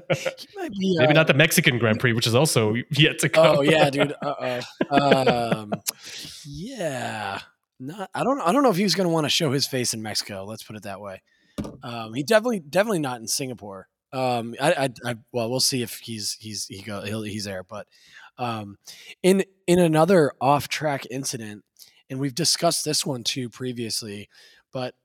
be, 0.78 0.96
maybe 0.98 1.12
uh, 1.12 1.14
not 1.14 1.28
the 1.28 1.34
Mexican 1.34 1.78
Grand 1.78 2.00
Prix, 2.00 2.14
which 2.14 2.28
is 2.28 2.36
also 2.36 2.76
yet 2.92 3.20
to 3.20 3.30
come. 3.30 3.58
Oh 3.58 3.62
yeah, 3.62 3.90
dude. 3.90 4.14
Uh 4.30 4.62
oh. 4.92 5.52
Um, 5.62 5.74
yeah. 6.46 7.40
Not. 7.80 8.10
I 8.14 8.24
don't. 8.24 8.42
I 8.42 8.52
don't 8.52 8.64
know 8.64 8.70
if 8.70 8.76
he 8.76 8.84
was 8.84 8.96
going 8.96 9.08
to 9.08 9.14
want 9.14 9.26
to 9.26 9.30
show 9.30 9.52
his 9.52 9.66
face 9.66 9.94
in 9.94 10.02
Mexico. 10.02 10.44
Let's 10.46 10.64
put 10.64 10.76
it 10.76 10.84
that 10.84 11.00
way. 11.00 11.22
Um, 11.84 12.14
he 12.14 12.24
definitely, 12.24 12.60
definitely 12.60 13.00
not 13.00 13.22
in 13.22 13.28
Singapore. 13.28 13.88
Um, 14.12 14.56
I, 14.60 14.72
I, 14.72 14.90
I, 15.12 15.16
well, 15.32 15.50
we'll 15.50 15.60
see 15.60 15.82
if 15.82 16.00
he's 16.00 16.34
he's 16.40 16.66
he 16.68 16.82
go 16.82 17.02
he'll, 17.02 17.22
he's 17.22 17.46
there. 17.46 17.64
But 17.64 17.88
um, 18.38 18.78
in 19.22 19.44
in 19.68 19.80
another 19.80 20.32
off 20.42 20.68
track 20.68 21.06
incident, 21.12 21.64
and 22.10 22.20
we've 22.20 22.36
discussed 22.36 22.86
this 22.86 23.06
one 23.06 23.24
too 23.24 23.50
previously, 23.50 24.30
but 24.72 24.96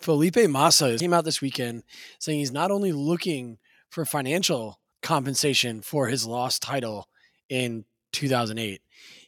Felipe 0.00 0.48
Massa 0.48 0.96
came 0.98 1.12
out 1.12 1.24
this 1.24 1.40
weekend 1.40 1.82
saying 2.18 2.38
he's 2.38 2.52
not 2.52 2.70
only 2.70 2.92
looking 2.92 3.58
for 3.90 4.04
financial 4.04 4.80
compensation 5.02 5.82
for 5.82 6.06
his 6.06 6.26
lost 6.26 6.62
title 6.62 7.08
in 7.48 7.84
2008, 8.12 8.80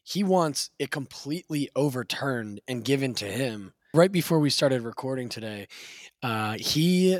he 0.02 0.24
wants 0.24 0.70
it 0.78 0.90
completely 0.90 1.68
overturned 1.76 2.60
and 2.66 2.84
given 2.84 3.14
to 3.14 3.26
him. 3.26 3.72
Right 3.92 4.10
before 4.10 4.40
we 4.40 4.50
started 4.50 4.82
recording 4.82 5.28
today, 5.28 5.68
uh, 6.22 6.56
he 6.58 7.18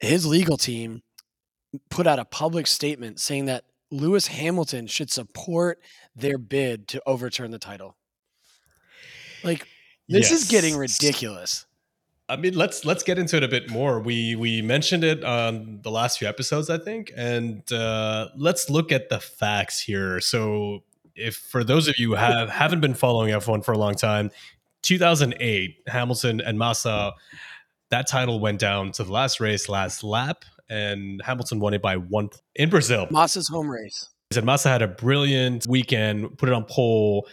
his 0.00 0.26
legal 0.26 0.56
team 0.56 1.02
put 1.90 2.06
out 2.06 2.18
a 2.18 2.24
public 2.24 2.66
statement 2.66 3.20
saying 3.20 3.46
that 3.46 3.64
Lewis 3.90 4.28
Hamilton 4.28 4.86
should 4.86 5.10
support 5.10 5.80
their 6.14 6.38
bid 6.38 6.88
to 6.88 7.02
overturn 7.06 7.50
the 7.50 7.58
title. 7.58 7.96
Like 9.44 9.66
this 10.08 10.30
yes. 10.30 10.42
is 10.42 10.48
getting 10.48 10.76
ridiculous. 10.76 11.66
I 12.28 12.36
mean, 12.36 12.54
let's 12.54 12.84
let's 12.84 13.02
get 13.02 13.18
into 13.18 13.36
it 13.36 13.42
a 13.42 13.48
bit 13.48 13.70
more. 13.70 13.98
We 13.98 14.36
we 14.36 14.62
mentioned 14.62 15.02
it 15.02 15.24
on 15.24 15.80
the 15.82 15.90
last 15.90 16.18
few 16.18 16.28
episodes, 16.28 16.70
I 16.70 16.78
think, 16.78 17.12
and 17.16 17.70
uh, 17.72 18.28
let's 18.36 18.70
look 18.70 18.92
at 18.92 19.08
the 19.08 19.18
facts 19.18 19.80
here. 19.80 20.20
So, 20.20 20.84
if 21.16 21.34
for 21.34 21.64
those 21.64 21.88
of 21.88 21.98
you 21.98 22.10
who 22.10 22.14
have 22.14 22.48
haven't 22.48 22.80
been 22.80 22.94
following 22.94 23.32
F1 23.32 23.64
for 23.64 23.72
a 23.72 23.78
long 23.78 23.94
time, 23.94 24.30
2008, 24.82 25.82
Hamilton 25.88 26.40
and 26.40 26.56
Massa, 26.56 27.14
that 27.90 28.06
title 28.08 28.40
went 28.40 28.58
down 28.58 28.92
to 28.92 29.04
the 29.04 29.12
last 29.12 29.40
race, 29.40 29.68
last 29.68 30.02
lap, 30.02 30.44
and 30.68 31.20
Hamilton 31.24 31.60
won 31.60 31.74
it 31.74 31.82
by 31.82 31.96
one 31.96 32.28
point 32.28 32.42
in 32.54 32.70
Brazil. 32.70 33.08
Massa's 33.10 33.48
home 33.48 33.68
race. 33.68 34.08
He 34.30 34.34
said 34.34 34.44
Massa 34.44 34.68
had 34.68 34.82
a 34.82 34.88
brilliant 34.88 35.66
weekend, 35.66 36.38
put 36.38 36.48
it 36.48 36.54
on 36.54 36.64
pole, 36.64 37.26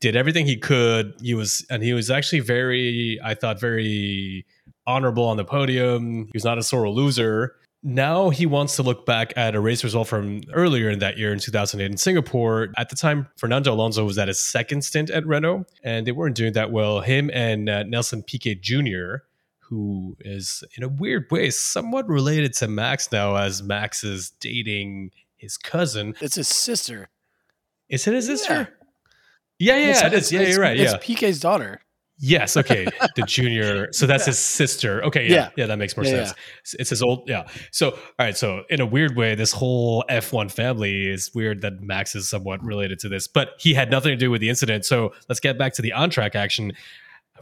did 0.00 0.16
everything 0.16 0.46
he 0.46 0.56
could. 0.56 1.14
He 1.22 1.34
was, 1.34 1.64
and 1.70 1.82
he 1.82 1.92
was 1.92 2.10
actually 2.10 2.40
very, 2.40 3.20
I 3.22 3.34
thought, 3.34 3.60
very 3.60 4.46
honorable 4.86 5.24
on 5.24 5.36
the 5.36 5.44
podium. 5.44 6.26
He 6.26 6.32
was 6.34 6.44
not 6.44 6.58
a 6.58 6.62
sore 6.62 6.88
loser. 6.88 7.54
Now 7.82 8.28
he 8.28 8.44
wants 8.44 8.76
to 8.76 8.82
look 8.82 9.06
back 9.06 9.32
at 9.36 9.54
a 9.54 9.60
race 9.60 9.84
result 9.84 10.08
from 10.08 10.42
earlier 10.52 10.90
in 10.90 10.98
that 10.98 11.16
year 11.16 11.32
in 11.32 11.38
2008 11.38 11.90
in 11.90 11.96
Singapore. 11.96 12.68
At 12.76 12.90
the 12.90 12.96
time, 12.96 13.28
Fernando 13.38 13.72
Alonso 13.72 14.04
was 14.04 14.18
at 14.18 14.28
his 14.28 14.38
second 14.38 14.82
stint 14.82 15.08
at 15.08 15.26
Renault, 15.26 15.64
and 15.82 16.06
they 16.06 16.12
weren't 16.12 16.36
doing 16.36 16.52
that 16.54 16.72
well. 16.72 17.00
Him 17.00 17.30
and 17.32 17.70
uh, 17.70 17.84
Nelson 17.84 18.22
Piquet 18.22 18.56
Jr., 18.56 19.22
who 19.70 20.16
is 20.20 20.62
in 20.76 20.82
a 20.82 20.88
weird 20.88 21.26
way 21.30 21.48
somewhat 21.50 22.08
related 22.08 22.52
to 22.54 22.68
Max 22.68 23.10
now, 23.12 23.36
as 23.36 23.62
Max 23.62 24.02
is 24.04 24.30
dating 24.40 25.12
his 25.36 25.56
cousin. 25.56 26.14
It's 26.20 26.34
his 26.34 26.48
sister. 26.48 27.08
Is 27.88 28.06
it 28.06 28.14
his 28.14 28.26
sister? 28.26 28.76
Yeah, 29.58 29.76
yeah, 29.76 29.80
It's- 29.90 30.00
yeah, 30.02 30.06
it's- 30.08 30.32
Yeah, 30.32 30.40
you're 30.42 30.60
right. 30.60 30.78
It's 30.78 30.92
Yeah. 30.92 30.98
Piquet's 31.00 31.38
daughter. 31.40 31.80
Yes. 32.22 32.56
Okay. 32.56 32.86
The 33.16 33.22
junior. 33.22 33.88
So 33.92 34.06
that's 34.06 34.26
his 34.26 34.38
sister. 34.38 35.02
Okay. 35.04 35.26
Yeah. 35.28 35.34
Yeah. 35.34 35.48
Yeah. 35.56 35.66
that 35.66 35.78
makes 35.78 35.96
more 35.96 36.04
Yeah, 36.04 36.26
sense. 36.26 36.74
It's 36.78 36.90
his 36.90 37.02
old. 37.02 37.28
Yeah. 37.28 37.46
So, 37.72 37.92
all 37.92 37.98
right. 38.18 38.36
So, 38.36 38.64
in 38.68 38.80
a 38.82 38.86
weird 38.86 39.16
way, 39.16 39.34
this 39.34 39.52
whole 39.52 40.04
F1 40.10 40.50
family 40.50 41.06
is 41.08 41.30
weird 41.34 41.62
that 41.62 41.80
Max 41.80 42.14
is 42.14 42.28
somewhat 42.28 42.62
related 42.62 42.98
to 43.00 43.08
this, 43.08 43.26
but 43.26 43.52
he 43.58 43.72
had 43.72 43.90
nothing 43.90 44.10
to 44.10 44.16
do 44.16 44.30
with 44.30 44.40
the 44.42 44.48
incident. 44.50 44.84
So, 44.84 45.14
let's 45.30 45.40
get 45.40 45.56
back 45.58 45.72
to 45.74 45.82
the 45.82 45.92
on 45.94 46.10
track 46.10 46.34
action. 46.36 46.72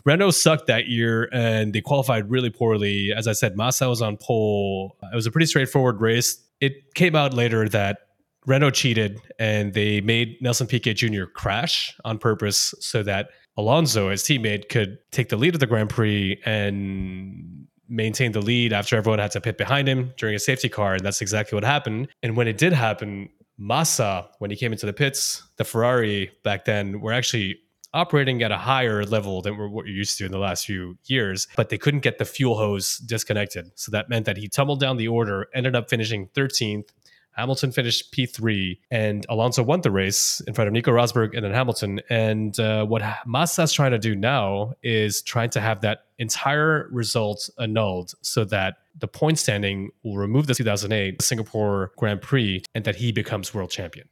Renault 0.09 0.31
sucked 0.31 0.69
that 0.69 0.87
year 0.87 1.29
and 1.33 1.75
they 1.75 1.83
qualified 1.83 2.31
really 2.31 2.49
poorly. 2.49 3.13
As 3.15 3.29
I 3.29 3.33
said, 3.33 3.59
Massa 3.59 3.91
was 3.91 4.01
on 4.01 4.17
pole. 4.17 4.97
It 5.03 5.15
was 5.15 5.27
a 5.27 5.31
pretty 5.31 5.45
straightforward 5.45 6.01
race. 6.01 6.43
It 6.63 6.95
came 6.95 7.15
out 7.15 7.35
later 7.35 7.69
that 7.69 7.99
Renault 8.47 8.71
cheated 8.71 9.21
and 9.39 9.75
they 9.75 10.01
made 10.01 10.41
Nelson 10.41 10.67
Piquet 10.67 10.95
Jr. 10.95 11.25
crash 11.25 11.95
on 12.07 12.17
purpose 12.17 12.75
so 12.81 13.03
that 13.03 13.29
Alonso, 13.59 14.09
his 14.09 14.23
teammate, 14.23 14.71
could 14.71 14.97
take 15.11 15.29
the 15.29 15.37
lead 15.37 15.53
of 15.53 15.61
the 15.61 15.67
Grand 15.67 15.91
Prix 15.91 16.41
and 16.47 17.67
maintain 17.87 18.33
the 18.33 18.41
lead 18.41 18.73
after 18.73 18.97
everyone 18.97 19.19
had 19.19 19.33
to 19.33 19.43
pit 19.43 19.59
behind 19.59 19.87
him 19.87 20.15
during 20.17 20.35
a 20.35 20.39
safety 20.39 20.71
car. 20.71 20.95
And 20.95 21.05
that's 21.05 21.21
exactly 21.21 21.55
what 21.55 21.65
happened. 21.65 22.09
And 22.23 22.35
when 22.35 22.49
it 22.49 22.57
did 22.57 22.73
happen, 22.73 23.29
Massa, 23.59 24.27
when 24.39 24.51
he 24.51 24.57
came 24.57 24.73
into 24.73 24.87
the 24.87 24.95
pits, 24.95 25.43
the 25.59 25.65
Ferrari 25.65 26.31
back 26.45 26.65
then 26.65 27.03
were 27.03 27.13
actually 27.13 27.59
operating 27.99 28.43
at 28.43 28.53
a 28.53 28.57
higher 28.57 29.05
level 29.05 29.43
than 29.43 29.59
what 29.59 29.87
you're 29.87 29.97
used 29.97 30.17
to 30.19 30.25
in 30.25 30.33
the 30.33 30.39
last 30.39 30.65
few 30.65 30.97
years, 31.07 31.49
but 31.57 31.69
they 31.69 31.79
couldn't 31.79 32.01
get 32.01 32.19
the 32.19 32.25
fuel 32.25 32.57
hose 32.57 32.99
disconnected. 32.99 33.71
So 33.75 33.91
that 33.93 34.09
meant 34.09 34.27
that 34.27 34.37
he 34.37 34.49
tumbled 34.49 34.81
down 34.81 34.97
the 34.97 35.09
order, 35.09 35.49
ended 35.55 35.75
up 35.75 35.91
finishing 35.91 36.29
13th. 36.29 36.89
Hamilton 37.33 37.71
finished 37.71 38.13
P3, 38.13 38.79
and 38.91 39.25
Alonso 39.29 39.63
won 39.63 39.81
the 39.81 39.93
race 39.93 40.41
in 40.49 40.55
front 40.55 40.67
of 40.67 40.75
Nico 40.75 40.91
Rosberg 40.91 41.37
and 41.37 41.45
then 41.45 41.53
Hamilton. 41.53 42.01
And 42.11 42.59
uh, 42.59 42.85
what 42.85 43.03
Massa's 43.27 43.73
trying 43.73 43.93
to 43.93 43.99
do 43.99 44.17
now 44.17 44.73
is 44.83 45.23
trying 45.23 45.51
to 45.51 45.61
have 45.61 45.81
that 45.83 46.07
entire 46.19 46.89
result 46.91 47.49
annulled 47.59 48.15
so 48.23 48.45
that 48.47 48.79
the 48.99 49.07
point 49.07 49.39
standing 49.39 49.91
will 50.03 50.17
remove 50.17 50.49
the 50.49 50.55
2008 50.55 51.23
Singapore 51.23 51.93
Grand 51.97 52.21
Prix 52.23 52.63
and 52.75 52.85
that 52.85 52.97
he 52.97 53.13
becomes 53.13 53.55
world 53.55 53.71
champion. 53.71 54.09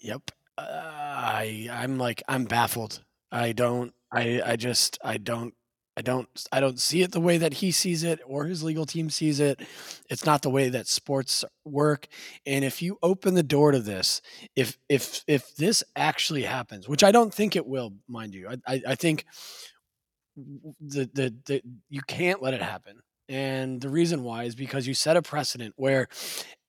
Yep. 0.00 0.32
Uh, 0.58 1.01
I 1.22 1.68
I'm 1.70 1.98
like 1.98 2.22
I'm 2.28 2.44
baffled. 2.44 3.02
I 3.30 3.52
don't. 3.52 3.94
I 4.12 4.42
I 4.44 4.56
just 4.56 4.98
I 5.04 5.16
don't. 5.16 5.54
I 5.96 6.00
don't 6.00 6.28
I 6.50 6.60
don't 6.60 6.80
see 6.80 7.02
it 7.02 7.12
the 7.12 7.20
way 7.20 7.36
that 7.36 7.54
he 7.54 7.70
sees 7.70 8.02
it 8.02 8.18
or 8.26 8.46
his 8.46 8.62
legal 8.62 8.86
team 8.86 9.10
sees 9.10 9.40
it. 9.40 9.60
It's 10.08 10.24
not 10.24 10.40
the 10.42 10.50
way 10.50 10.70
that 10.70 10.88
sports 10.88 11.44
work. 11.66 12.08
And 12.46 12.64
if 12.64 12.80
you 12.80 12.98
open 13.02 13.34
the 13.34 13.42
door 13.42 13.72
to 13.72 13.78
this, 13.78 14.22
if 14.56 14.78
if 14.88 15.22
if 15.26 15.54
this 15.56 15.84
actually 15.94 16.42
happens, 16.44 16.88
which 16.88 17.04
I 17.04 17.12
don't 17.12 17.32
think 17.32 17.56
it 17.56 17.66
will, 17.66 17.92
mind 18.08 18.34
you, 18.34 18.48
I 18.48 18.56
I, 18.66 18.82
I 18.88 18.94
think 18.94 19.26
the, 20.36 21.10
the 21.12 21.34
the 21.46 21.62
you 21.88 22.00
can't 22.06 22.42
let 22.42 22.54
it 22.54 22.62
happen. 22.62 23.00
And 23.28 23.80
the 23.80 23.88
reason 23.88 24.24
why 24.24 24.44
is 24.44 24.54
because 24.54 24.86
you 24.86 24.94
set 24.94 25.16
a 25.16 25.22
precedent 25.22 25.74
where 25.76 26.08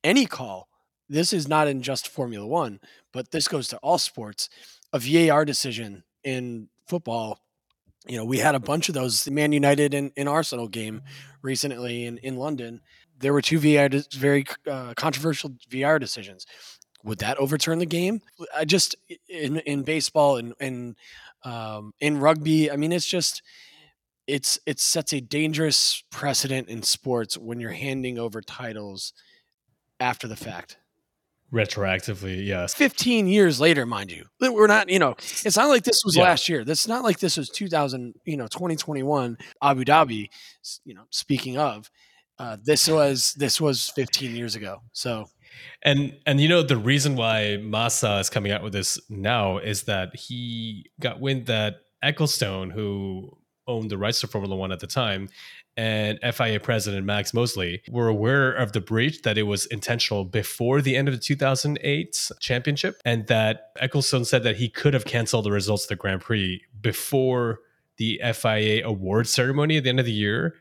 any 0.03 0.25
call, 0.25 0.67
this 1.13 1.31
is 1.31 1.47
not 1.47 1.67
in 1.67 1.81
just 1.81 2.07
Formula 2.07 2.45
One, 2.45 2.79
but 3.11 3.31
this 3.31 3.47
goes 3.47 3.67
to 3.69 3.77
all 3.77 3.97
sports, 3.97 4.49
a 4.91 4.99
VAR 4.99 5.45
decision 5.45 6.03
in 6.23 6.69
football 6.87 7.39
you 8.07 8.17
know, 8.17 8.25
we 8.25 8.39
had 8.39 8.55
a 8.55 8.59
bunch 8.59 8.89
of 8.89 8.95
those 8.95 9.29
Man 9.29 9.51
United 9.51 9.93
and, 9.93 10.29
Arsenal 10.29 10.67
game 10.67 11.03
recently 11.41 12.05
in, 12.05 12.17
in 12.17 12.35
London. 12.35 12.81
There 13.17 13.31
were 13.31 13.41
two 13.41 13.59
de- 13.59 14.03
very 14.13 14.45
uh, 14.69 14.93
controversial 14.95 15.51
VR 15.69 15.99
decisions. 15.99 16.45
Would 17.03 17.19
that 17.19 17.37
overturn 17.37 17.79
the 17.79 17.85
game? 17.85 18.21
I 18.55 18.65
just 18.65 18.95
in 19.27 19.57
in 19.59 19.83
baseball 19.83 20.37
and 20.37 20.53
and 20.59 20.95
um, 21.43 21.93
in 21.99 22.19
rugby. 22.19 22.71
I 22.71 22.77
mean, 22.77 22.91
it's 22.91 23.05
just 23.05 23.41
it's 24.25 24.57
it 24.65 24.79
sets 24.79 25.13
a 25.13 25.19
dangerous 25.19 26.03
precedent 26.11 26.69
in 26.69 26.81
sports 26.81 27.37
when 27.37 27.59
you're 27.59 27.71
handing 27.71 28.17
over 28.17 28.41
titles 28.41 29.13
after 29.99 30.27
the 30.27 30.37
fact. 30.37 30.77
Retroactively, 31.53 32.45
yes. 32.45 32.73
15 32.73 33.27
years 33.27 33.59
later, 33.61 33.85
mind 33.85 34.11
you. 34.11 34.25
We're 34.41 34.67
not, 34.67 34.89
you 34.89 34.97
know, 34.99 35.11
it's 35.45 35.55
not 35.55 35.69
like 35.69 35.83
this 35.83 36.03
was 36.03 36.15
Yeah. 36.15 36.23
last 36.23 36.49
year. 36.49 36.63
That's 36.65 36.87
not 36.87 37.03
like 37.03 37.19
this 37.19 37.37
was 37.37 37.49
2000, 37.49 38.15
you 38.25 38.37
know, 38.37 38.47
2021 38.47 39.37
Abu 39.61 39.83
Dhabi, 39.85 40.29
you 40.83 40.93
know, 40.95 41.03
speaking 41.11 41.57
of, 41.57 41.89
uh, 42.39 42.57
this 42.63 42.87
was 42.87 43.33
this 43.37 43.61
was 43.61 43.89
15 43.95 44.35
years 44.35 44.55
ago. 44.55 44.81
So, 44.93 45.27
And 45.83 46.17
and 46.25 46.41
you 46.41 46.49
know 46.49 46.63
the 46.63 46.77
reason 46.77 47.15
why 47.15 47.57
Massa 47.57 48.17
is 48.17 48.29
coming 48.31 48.51
out 48.51 48.63
with 48.63 48.73
this 48.73 48.99
now 49.09 49.59
is 49.59 49.83
that 49.83 50.15
he 50.15 50.89
got 50.99 51.19
wind 51.19 51.45
that 51.45 51.75
Ecclestone, 52.03 52.71
who 52.71 53.37
owned 53.67 53.91
the 53.91 53.97
rights 53.99 54.19
to 54.21 54.27
Formula 54.27 54.55
One 54.55 54.71
at 54.71 54.79
the 54.79 54.87
time, 54.87 55.29
and 55.75 56.19
FIA 56.19 56.59
president 56.59 57.05
Max 57.05 57.33
Mosley 57.33 57.81
were 57.89 58.07
aware 58.07 58.51
of 58.51 58.73
the 58.73 58.81
breach 58.81 59.23
that 59.23 59.37
it 59.37 59.43
was 59.43 59.65
intentional 59.67 60.23
before 60.23 60.81
the 60.81 60.95
end 60.95 61.07
of 61.07 61.13
the 61.13 61.19
2008 61.19 62.31
championship, 62.39 63.01
and 63.05 63.27
that 63.27 63.75
Ecclestone 63.81 64.25
said 64.25 64.43
that 64.43 64.57
he 64.57 64.69
could 64.69 64.93
have 64.93 65.05
canceled 65.05 65.45
the 65.45 65.51
results 65.51 65.85
of 65.85 65.89
the 65.89 65.95
Grand 65.95 66.21
Prix 66.21 66.61
before 66.81 67.59
the 67.97 68.21
FIA 68.33 68.85
award 68.85 69.27
ceremony 69.27 69.77
at 69.77 69.83
the 69.83 69.89
end 69.89 69.99
of 69.99 70.05
the 70.05 70.11
year 70.11 70.55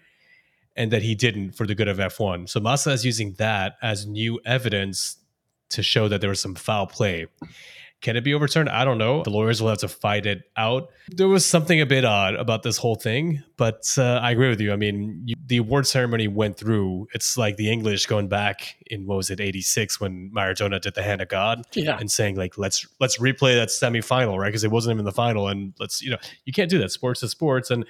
and 0.77 0.91
that 0.91 1.03
he 1.03 1.15
didn't 1.15 1.53
for 1.53 1.67
the 1.67 1.75
good 1.75 1.89
of 1.89 1.99
F1. 1.99 2.49
So 2.49 2.61
Massa 2.61 2.91
is 2.91 3.05
using 3.05 3.35
that 3.35 3.77
as 3.83 4.07
new 4.07 4.41
evidence 4.45 5.19
to 5.71 5.83
show 5.83 6.09
that 6.09 6.21
there 6.21 6.31
was 6.31 6.41
some 6.41 6.55
foul 6.55 6.87
play. 6.87 7.27
Can 8.03 8.17
it 8.17 8.25
be 8.25 8.35
overturned? 8.35 8.69
I 8.69 8.85
don't 8.85 8.99
know. 8.99 9.23
The 9.23 9.31
lawyers 9.31 9.63
will 9.63 9.69
have 9.69 9.79
to 9.79 9.89
fight 9.89 10.27
it 10.27 10.43
out. 10.57 10.91
There 11.09 11.29
was 11.29 11.47
something 11.47 11.81
a 11.81 11.87
bit 11.87 12.05
odd 12.05 12.35
about 12.35 12.65
this 12.65 12.77
whole 12.77 12.97
thing, 12.97 13.43
but 13.57 13.95
uh, 13.97 14.19
I 14.23 14.33
agree 14.33 14.49
with 14.49 14.61
you. 14.61 14.73
I 14.73 14.77
mean, 14.77 15.23
you, 15.25 15.37
the 15.47 15.59
award 15.59 15.87
ceremony 15.87 16.27
went 16.27 16.57
through. 16.57 17.07
It's 17.15 17.39
like 17.39 17.57
the 17.57 17.71
English 17.71 18.07
going 18.07 18.27
back 18.29 18.77
in 18.87 19.07
what 19.07 19.17
was 19.17 19.31
it, 19.31 19.41
'86 19.41 20.01
when 20.01 20.33
Maradona 20.35 20.81
did 20.81 20.95
the 20.95 21.03
hand 21.03 21.23
of 21.23 21.29
God 21.29 21.63
yeah. 21.75 21.97
and 21.99 22.11
saying 22.11 22.37
like 22.37 22.59
let's 22.59 22.87
let's 22.99 23.19
replay 23.19 23.55
that 23.55 23.69
semifinal 23.69 24.37
right 24.37 24.49
because 24.49 24.65
it 24.65 24.71
wasn't 24.71 24.95
even 24.95 25.05
the 25.05 25.13
final 25.13 25.47
and 25.47 25.73
let's 25.79 26.03
you 26.03 26.11
know 26.11 26.19
you 26.45 26.53
can't 26.53 26.71
do 26.71 26.79
that 26.79 26.91
sports 26.91 27.23
is 27.23 27.31
sports 27.31 27.71
and 27.71 27.85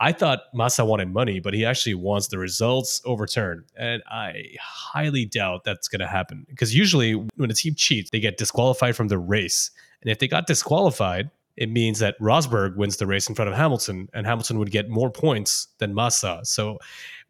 I 0.00 0.12
thought 0.12 0.44
Massa 0.54 0.84
wanted 0.84 1.12
money 1.12 1.40
but 1.40 1.54
he 1.54 1.64
actually 1.64 1.94
wants 1.94 2.28
the 2.28 2.38
results 2.38 3.00
overturned 3.04 3.64
and 3.76 4.02
I 4.08 4.44
highly 4.60 5.26
doubt 5.26 5.64
that's 5.64 5.88
going 5.88 6.00
to 6.00 6.06
happen 6.06 6.46
because 6.48 6.74
usually 6.74 7.12
when 7.36 7.50
a 7.50 7.54
team 7.54 7.74
cheats 7.74 8.10
they 8.10 8.20
get 8.20 8.38
disqualified 8.38 8.96
from 8.96 9.08
the 9.08 9.18
race 9.18 9.70
and 10.02 10.10
if 10.10 10.18
they 10.18 10.28
got 10.28 10.46
disqualified 10.46 11.30
it 11.56 11.70
means 11.70 11.98
that 11.98 12.18
Rosberg 12.20 12.76
wins 12.76 12.96
the 12.96 13.06
race 13.06 13.28
in 13.28 13.34
front 13.34 13.50
of 13.50 13.56
Hamilton 13.56 14.08
and 14.14 14.26
Hamilton 14.26 14.58
would 14.58 14.70
get 14.70 14.88
more 14.88 15.10
points 15.10 15.68
than 15.78 15.94
Massa 15.94 16.40
so 16.44 16.78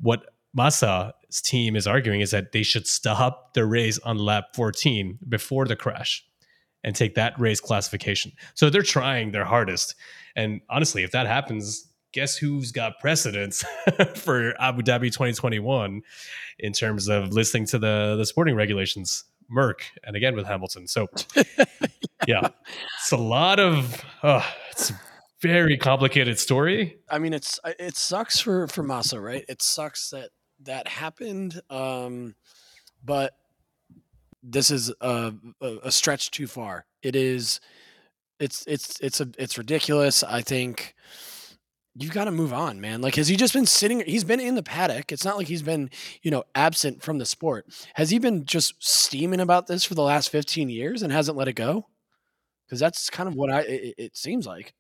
what 0.00 0.26
Massa's 0.54 1.12
team 1.42 1.76
is 1.76 1.86
arguing 1.86 2.20
is 2.20 2.30
that 2.30 2.52
they 2.52 2.62
should 2.62 2.86
stop 2.86 3.54
the 3.54 3.64
race 3.64 3.98
on 4.00 4.18
lap 4.18 4.46
14 4.54 5.18
before 5.28 5.66
the 5.66 5.76
crash 5.76 6.24
and 6.82 6.96
take 6.96 7.14
that 7.14 7.38
race 7.38 7.60
classification. 7.60 8.32
So 8.54 8.70
they're 8.70 8.82
trying 8.82 9.32
their 9.32 9.44
hardest. 9.44 9.94
And 10.34 10.60
honestly, 10.70 11.02
if 11.02 11.12
that 11.12 11.26
happens, 11.26 11.89
guess 12.12 12.36
who's 12.36 12.72
got 12.72 12.98
precedence 13.00 13.64
for 14.14 14.54
Abu 14.60 14.82
Dhabi 14.82 15.12
2021 15.12 16.02
in 16.58 16.72
terms 16.72 17.08
of 17.08 17.32
listening 17.32 17.66
to 17.66 17.78
the, 17.78 18.16
the 18.16 18.26
sporting 18.26 18.54
regulations? 18.54 19.24
Merc, 19.52 19.84
and 20.04 20.14
again 20.14 20.36
with 20.36 20.46
Hamilton. 20.46 20.86
So, 20.86 21.08
yeah, 22.28 22.50
it's 23.00 23.10
a 23.10 23.16
lot 23.16 23.58
of, 23.58 24.04
oh, 24.22 24.46
it's 24.70 24.92
very 25.40 25.76
complicated 25.76 26.38
story. 26.38 26.98
I 27.10 27.18
mean, 27.18 27.32
it's 27.32 27.58
it 27.64 27.96
sucks 27.96 28.40
for 28.40 28.68
for 28.68 28.82
Massa, 28.82 29.20
right? 29.20 29.44
It 29.48 29.62
sucks 29.62 30.10
that 30.10 30.30
that 30.62 30.86
happened, 30.88 31.60
um, 31.70 32.34
but 33.04 33.34
this 34.42 34.70
is 34.70 34.92
a, 35.00 35.32
a 35.60 35.76
a 35.84 35.92
stretch 35.92 36.30
too 36.30 36.46
far. 36.46 36.86
It 37.02 37.16
is, 37.16 37.60
it's 38.38 38.64
it's 38.66 39.00
it's 39.00 39.20
a 39.20 39.28
it's 39.38 39.58
ridiculous. 39.58 40.22
I 40.22 40.42
think 40.42 40.94
you've 41.94 42.12
got 42.12 42.24
to 42.24 42.30
move 42.30 42.52
on, 42.52 42.80
man. 42.80 43.00
Like, 43.00 43.16
has 43.16 43.28
he 43.28 43.36
just 43.36 43.52
been 43.52 43.66
sitting? 43.66 44.00
He's 44.00 44.24
been 44.24 44.40
in 44.40 44.54
the 44.54 44.62
paddock. 44.62 45.12
It's 45.12 45.24
not 45.24 45.36
like 45.36 45.48
he's 45.48 45.62
been, 45.62 45.90
you 46.22 46.30
know, 46.30 46.44
absent 46.54 47.02
from 47.02 47.18
the 47.18 47.26
sport. 47.26 47.66
Has 47.94 48.10
he 48.10 48.18
been 48.18 48.44
just 48.44 48.74
steaming 48.78 49.40
about 49.40 49.66
this 49.66 49.84
for 49.84 49.94
the 49.94 50.02
last 50.02 50.30
fifteen 50.30 50.68
years 50.68 51.02
and 51.02 51.12
hasn't 51.12 51.36
let 51.36 51.48
it 51.48 51.54
go? 51.54 51.86
Because 52.66 52.80
that's 52.80 53.10
kind 53.10 53.28
of 53.28 53.34
what 53.34 53.50
I 53.50 53.60
it, 53.62 53.94
it 53.98 54.16
seems 54.16 54.46
like. 54.46 54.74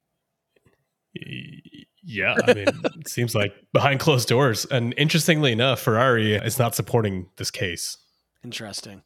Yeah, 2.02 2.36
I 2.46 2.54
mean, 2.54 2.66
it 2.68 3.08
seems 3.08 3.34
like 3.34 3.52
behind 3.72 3.98
closed 4.00 4.28
doors. 4.28 4.64
And 4.70 4.94
interestingly 4.96 5.52
enough, 5.52 5.80
Ferrari 5.80 6.34
is 6.34 6.58
not 6.58 6.74
supporting 6.74 7.28
this 7.36 7.50
case. 7.50 7.98
Interesting. 8.44 9.02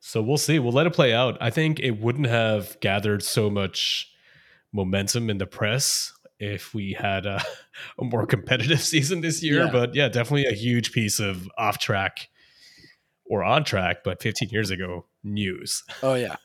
So 0.00 0.22
we'll 0.22 0.38
see. 0.38 0.58
We'll 0.58 0.72
let 0.72 0.86
it 0.86 0.94
play 0.94 1.12
out. 1.12 1.36
I 1.40 1.50
think 1.50 1.78
it 1.78 2.00
wouldn't 2.00 2.26
have 2.26 2.80
gathered 2.80 3.22
so 3.22 3.50
much 3.50 4.10
momentum 4.72 5.28
in 5.28 5.36
the 5.36 5.46
press 5.46 6.12
if 6.40 6.74
we 6.74 6.96
had 6.98 7.26
a, 7.26 7.40
a 8.00 8.04
more 8.04 8.26
competitive 8.26 8.80
season 8.92 9.20
this 9.20 9.42
year. 9.42 9.64
Yeah. 9.64 9.70
But 9.70 9.94
yeah, 9.94 10.08
definitely 10.08 10.46
a 10.46 10.52
huge 10.52 10.92
piece 10.92 11.20
of 11.20 11.48
off 11.56 11.78
track 11.78 12.28
or 13.26 13.44
on 13.44 13.62
track, 13.62 13.98
but 14.02 14.20
15 14.20 14.48
years 14.48 14.70
ago 14.70 15.06
news. 15.22 15.84
Oh 16.02 16.14
yeah, 16.14 16.36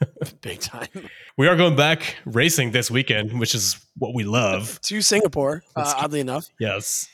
big 0.42 0.60
time. 0.60 0.90
We 1.38 1.48
are 1.48 1.56
going 1.56 1.76
back 1.76 2.18
racing 2.26 2.72
this 2.72 2.92
weekend, 2.92 3.40
which 3.40 3.56
is 3.56 3.84
what 3.98 4.14
we 4.14 4.26
love. 4.26 4.80
to 4.82 5.02
Singapore, 5.02 5.64
uh, 5.76 5.94
oddly 5.98 6.20
enough. 6.20 6.46
Yes. 6.60 7.08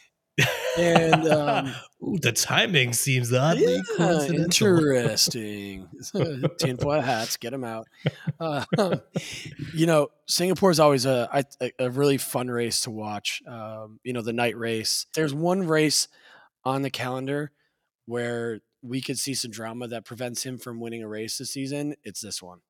And 0.78 1.28
um, 1.32 1.74
Ooh, 2.04 2.18
the 2.20 2.32
timing 2.32 2.94
seems 2.94 3.34
oddly 3.34 3.76
yeah, 3.76 3.82
coincidental. 3.98 4.68
interesting. 4.68 5.88
Tinfoil 6.58 7.02
hats, 7.02 7.38
get 7.38 7.52
them 7.52 7.64
out. 7.64 7.88
Uh, 8.40 8.66
you 9.74 9.86
know, 9.86 10.10
Singapore 10.28 10.72
is 10.72 10.80
always 10.80 11.06
a 11.06 11.46
a 11.80 11.90
really 11.90 12.18
fun 12.18 12.48
race 12.48 12.82
to 12.82 12.92
watch. 12.92 13.42
Um, 13.48 14.00
you 14.04 14.14
know, 14.14 14.22
the 14.22 14.34
night 14.34 14.58
race. 14.58 15.06
There's 15.14 15.34
one 15.34 15.68
race 15.68 16.08
on 16.64 16.82
the 16.82 16.90
calendar 16.90 17.52
where 18.06 18.62
we 18.82 19.02
could 19.02 19.20
see 19.20 19.34
some 19.34 19.52
drama 19.52 19.88
that 19.88 20.06
prevents 20.06 20.44
him 20.44 20.58
from 20.58 20.80
winning 20.80 21.04
a 21.04 21.08
race 21.08 21.38
this 21.38 21.52
season. 21.52 21.96
It's 22.04 22.22
this 22.22 22.42
one. 22.42 22.62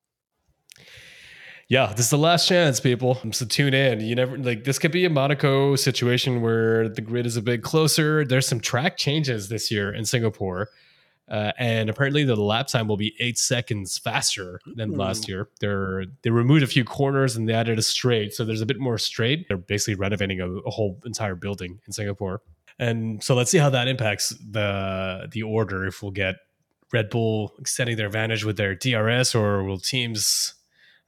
Yeah, 1.68 1.92
this 1.92 2.06
is 2.06 2.10
the 2.10 2.18
last 2.18 2.48
chance, 2.48 2.80
people. 2.80 3.18
So 3.32 3.46
tune 3.46 3.72
in. 3.72 4.00
You 4.00 4.14
never 4.14 4.36
like 4.36 4.64
this 4.64 4.78
could 4.78 4.92
be 4.92 5.04
a 5.04 5.10
Monaco 5.10 5.76
situation 5.76 6.42
where 6.42 6.88
the 6.88 7.00
grid 7.00 7.26
is 7.26 7.36
a 7.36 7.42
bit 7.42 7.62
closer. 7.62 8.24
There's 8.24 8.46
some 8.46 8.60
track 8.60 8.96
changes 8.96 9.48
this 9.48 9.70
year 9.70 9.92
in 9.92 10.04
Singapore. 10.04 10.68
Uh, 11.30 11.52
and 11.56 11.88
apparently 11.88 12.24
the 12.24 12.36
lap 12.36 12.66
time 12.66 12.88
will 12.88 12.96
be 12.96 13.14
eight 13.18 13.38
seconds 13.38 13.96
faster 13.96 14.60
than 14.74 14.90
last 14.90 15.28
year. 15.28 15.48
They're 15.60 16.04
they 16.22 16.30
removed 16.30 16.62
a 16.62 16.66
few 16.66 16.84
corners 16.84 17.36
and 17.36 17.48
they 17.48 17.54
added 17.54 17.78
a 17.78 17.82
straight, 17.82 18.34
so 18.34 18.44
there's 18.44 18.60
a 18.60 18.66
bit 18.66 18.78
more 18.78 18.98
straight. 18.98 19.48
They're 19.48 19.56
basically 19.56 19.94
renovating 19.94 20.40
a, 20.40 20.50
a 20.50 20.70
whole 20.70 21.00
entire 21.06 21.36
building 21.36 21.80
in 21.86 21.92
Singapore, 21.92 22.42
and 22.78 23.22
so 23.22 23.34
let's 23.34 23.50
see 23.50 23.58
how 23.58 23.70
that 23.70 23.88
impacts 23.88 24.30
the 24.50 25.28
the 25.30 25.42
order. 25.42 25.86
If 25.86 26.02
we'll 26.02 26.10
get 26.10 26.36
Red 26.92 27.08
Bull 27.08 27.54
extending 27.58 27.96
their 27.96 28.08
advantage 28.08 28.44
with 28.44 28.58
their 28.58 28.74
DRS, 28.74 29.34
or 29.34 29.62
will 29.62 29.78
teams 29.78 30.54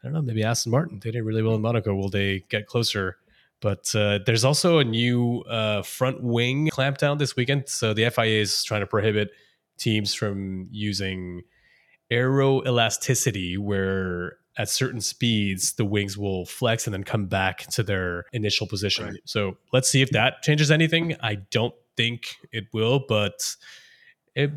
I 0.05 0.09
don't 0.09 0.13
know, 0.13 0.23
maybe 0.23 0.43
Aston 0.43 0.71
Martin. 0.71 1.01
They 1.03 1.11
did 1.11 1.23
really 1.23 1.43
well 1.43 1.55
in 1.55 1.63
Monaco. 1.63 1.95
Will 1.95 2.11
they 2.11 2.45
get 2.51 2.67
closer? 2.67 3.17
But 3.61 3.95
uh, 3.95 4.19
there's 4.27 4.45
also 4.45 4.79
a 4.79 4.85
new 4.85 5.41
uh, 5.49 5.83
front 5.83 6.23
wing 6.23 6.69
clampdown 6.71 7.19
this 7.19 7.37
weekend. 7.37 7.71
So 7.71 7.95
the 7.95 8.11
FIA 8.11 8.43
is 8.43 8.63
trying 8.65 8.83
to 8.83 8.87
prohibit 8.87 9.31
teams 9.79 10.13
from 10.13 10.69
using 10.71 11.43
aero 12.11 12.63
elasticity, 12.67 13.57
where 13.57 14.37
at 14.59 14.69
certain 14.69 15.01
speeds 15.01 15.73
the 15.73 15.87
wings 15.87 16.19
will 16.19 16.45
flex 16.45 16.87
and 16.87 16.93
then 16.93 17.05
come 17.05 17.25
back 17.25 17.67
to 17.69 17.83
their 17.83 18.27
initial 18.35 18.67
position. 18.67 19.07
Right. 19.07 19.21
So 19.25 19.57
let's 19.73 19.89
see 19.89 20.03
if 20.03 20.11
that 20.11 20.43
changes 20.43 20.71
anything. 20.71 21.17
I 21.23 21.37
don't 21.51 21.75
think 21.97 22.37
it 22.53 22.65
will, 22.75 23.05
but 23.09 23.57
it 24.35 24.51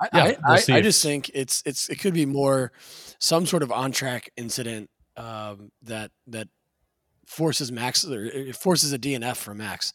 I, 0.00 0.08
Yeah, 0.12 0.24
I, 0.24 0.26
we'll 0.26 0.36
I, 0.52 0.56
I 0.76 0.80
just 0.82 1.02
think 1.02 1.30
it's 1.34 1.62
it's 1.66 1.88
it 1.88 2.00
could 2.00 2.14
be 2.14 2.26
more 2.26 2.72
some 3.18 3.46
sort 3.46 3.62
of 3.62 3.70
on 3.72 3.92
track 3.92 4.30
incident 4.36 4.90
um, 5.16 5.70
that 5.82 6.10
that 6.28 6.48
forces 7.26 7.70
Max 7.70 8.04
or 8.04 8.24
it 8.24 8.56
forces 8.56 8.92
a 8.92 8.98
DNF 8.98 9.36
for 9.36 9.54
Max. 9.54 9.92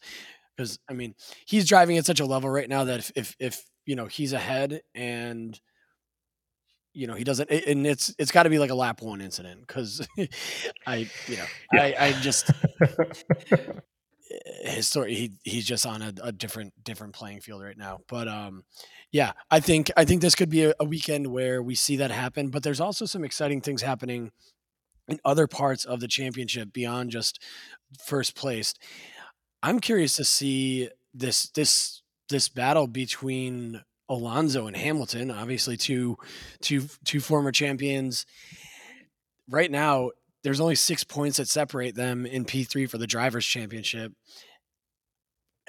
Because 0.55 0.79
I 0.89 0.93
mean 0.93 1.15
he's 1.45 1.67
driving 1.67 1.97
at 1.97 2.05
such 2.05 2.19
a 2.19 2.25
level 2.25 2.49
right 2.49 2.69
now 2.69 2.85
that 2.85 2.99
if 2.99 3.11
if, 3.15 3.35
if 3.39 3.63
you 3.85 3.95
know 3.95 4.05
he's 4.05 4.33
ahead 4.33 4.81
and 4.93 5.59
you 6.93 7.07
know 7.07 7.13
he 7.13 7.23
doesn't 7.25 7.51
it- 7.51 7.67
and 7.67 7.85
it's 7.85 8.13
it's 8.17 8.31
got 8.31 8.43
to 8.43 8.49
be 8.49 8.57
like 8.59 8.69
a 8.69 8.75
lap 8.75 9.01
one 9.01 9.19
incident 9.19 9.59
because 9.67 10.07
I 10.87 11.09
you 11.27 11.37
know 11.37 11.45
I 11.73 11.95
I 11.99 12.11
just 12.21 12.49
his 14.63 14.87
story 14.87 15.13
he 15.13 15.31
he's 15.43 15.65
just 15.65 15.85
on 15.85 16.01
a, 16.01 16.13
a 16.23 16.31
different 16.31 16.73
different 16.83 17.13
playing 17.13 17.41
field 17.41 17.61
right 17.61 17.77
now. 17.77 17.99
But 18.07 18.27
um 18.27 18.63
yeah 19.11 19.33
i 19.51 19.59
think 19.59 19.91
i 19.95 20.03
think 20.03 20.21
this 20.21 20.35
could 20.35 20.49
be 20.49 20.65
a, 20.65 20.73
a 20.79 20.85
weekend 20.85 21.27
where 21.27 21.61
we 21.61 21.75
see 21.75 21.97
that 21.97 22.11
happen. 22.11 22.49
But 22.49 22.63
there's 22.63 22.79
also 22.79 23.05
some 23.05 23.23
exciting 23.23 23.61
things 23.61 23.81
happening 23.81 24.31
in 25.07 25.19
other 25.23 25.47
parts 25.47 25.85
of 25.85 25.99
the 25.99 26.07
championship 26.07 26.73
beyond 26.73 27.11
just 27.11 27.41
first 28.03 28.35
place. 28.35 28.73
I'm 29.61 29.79
curious 29.79 30.15
to 30.15 30.23
see 30.23 30.89
this 31.13 31.49
this 31.49 32.01
this 32.29 32.49
battle 32.49 32.87
between 32.87 33.83
alonso 34.07 34.67
and 34.67 34.77
hamilton 34.77 35.31
obviously 35.31 35.77
two 35.77 36.17
two 36.61 36.87
two 37.03 37.19
former 37.19 37.51
champions. 37.51 38.25
Right 39.47 39.69
now 39.69 40.09
there's 40.45 40.61
only 40.61 40.75
six 40.75 41.03
points 41.03 41.37
that 41.37 41.49
separate 41.49 41.95
them 41.95 42.23
in 42.23 42.45
P3 42.45 42.87
for 42.87 42.99
the 42.99 43.07
drivers' 43.07 43.47
championship. 43.47 44.13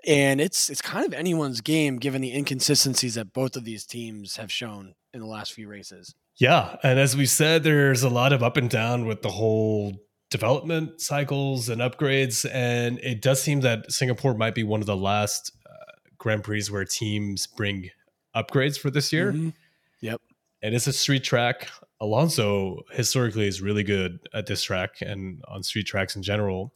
And 0.07 0.39
it's 0.39 0.69
it's 0.69 0.83
kind 0.83 1.07
of 1.07 1.15
anyone's 1.15 1.62
game 1.62 1.97
given 1.97 2.21
the 2.21 2.33
inconsistencies 2.37 3.15
that 3.15 3.33
both 3.33 3.57
of 3.57 3.65
these 3.65 3.87
teams 3.87 4.37
have 4.37 4.53
shown 4.53 4.95
in 5.15 5.21
the 5.21 5.27
last 5.27 5.55
few 5.55 5.67
races. 5.67 6.15
Yeah, 6.37 6.77
and 6.83 6.99
as 6.99 7.17
we 7.17 7.25
said, 7.25 7.65
there's 7.65 8.03
a 8.03 8.11
lot 8.11 8.35
of 8.35 8.43
up 8.43 8.59
and 8.59 8.69
down 8.69 9.07
with 9.07 9.23
the 9.23 9.31
whole 9.31 9.95
development 10.31 11.01
cycles 11.01 11.71
and 11.71 11.81
upgrades, 11.81 12.49
and 12.53 12.99
it 12.99 13.23
does 13.23 13.43
seem 13.43 13.62
that 13.62 13.91
Singapore 13.91 14.35
might 14.35 14.55
be 14.55 14.62
one 14.62 14.81
of 14.81 14.87
the 14.87 14.97
last 14.97 15.51
uh, 15.65 15.93
Grand 16.19 16.45
Prix 16.45 16.67
where 16.69 16.85
teams 16.85 17.47
bring 17.47 17.89
upgrades 18.37 18.79
for 18.79 18.91
this 18.91 19.11
year. 19.11 19.33
Mhm. 19.33 19.55
Yep. 20.03 20.21
And 20.62 20.75
it's 20.75 20.87
a 20.87 20.93
street 20.93 21.25
track. 21.25 21.71
Alonso 22.01 22.83
historically 22.91 23.47
is 23.47 23.63
really 23.63 23.83
good 23.83 24.19
at 24.35 24.47
this 24.47 24.63
track 24.63 25.01
and 25.01 25.43
on 25.49 25.63
street 25.63 25.87
tracks 25.87 26.17
in 26.17 26.23
general. 26.23 26.73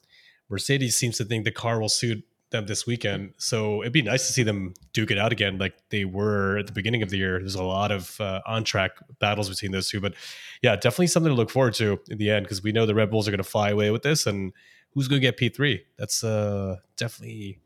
Mercedes 0.49 0.97
seems 0.97 1.19
to 1.19 1.25
think 1.25 1.45
the 1.45 1.53
car 1.53 1.81
will 1.81 1.89
suit 1.89 2.25
them 2.51 2.67
this 2.67 2.87
weekend. 2.87 3.35
So 3.37 3.83
it'd 3.83 3.93
be 3.93 4.03
nice 4.03 4.27
to 4.27 4.33
see 4.33 4.43
them 4.43 4.75
duke 4.93 5.11
it 5.11 5.19
out 5.19 5.33
again 5.33 5.59
like 5.59 5.75
they 5.91 6.05
were 6.05 6.59
at 6.59 6.67
the 6.67 6.73
beginning 6.73 7.03
of 7.03 7.11
the 7.11 7.17
year. 7.17 7.39
There's 7.39 7.55
a 7.55 7.63
lot 7.63 7.93
of 7.93 8.21
uh, 8.21 8.41
on 8.47 8.65
track 8.65 8.93
battles 9.21 9.49
between 9.49 9.73
those 9.73 9.89
two. 9.89 10.01
But 10.01 10.15
yeah, 10.63 10.75
definitely 10.75 11.09
something 11.09 11.31
to 11.31 11.37
look 11.37 11.51
forward 11.51 11.75
to 11.75 12.01
in 12.09 12.19
the 12.19 12.31
end 12.31 12.45
because 12.45 12.63
we 12.63 12.73
know 12.73 12.87
the 12.87 12.95
Red 12.95 13.11
Bulls 13.11 13.29
are 13.29 13.31
going 13.31 13.39
to 13.39 13.45
fly 13.45 13.71
away 13.71 13.91
with 13.91 14.03
this. 14.03 14.27
And 14.27 14.53
who's 14.95 15.07
going 15.07 15.21
to 15.21 15.31
get 15.31 15.39
P3? 15.39 15.81
That's 15.97 16.25
uh, 16.25 16.77
definitely. 16.97 17.61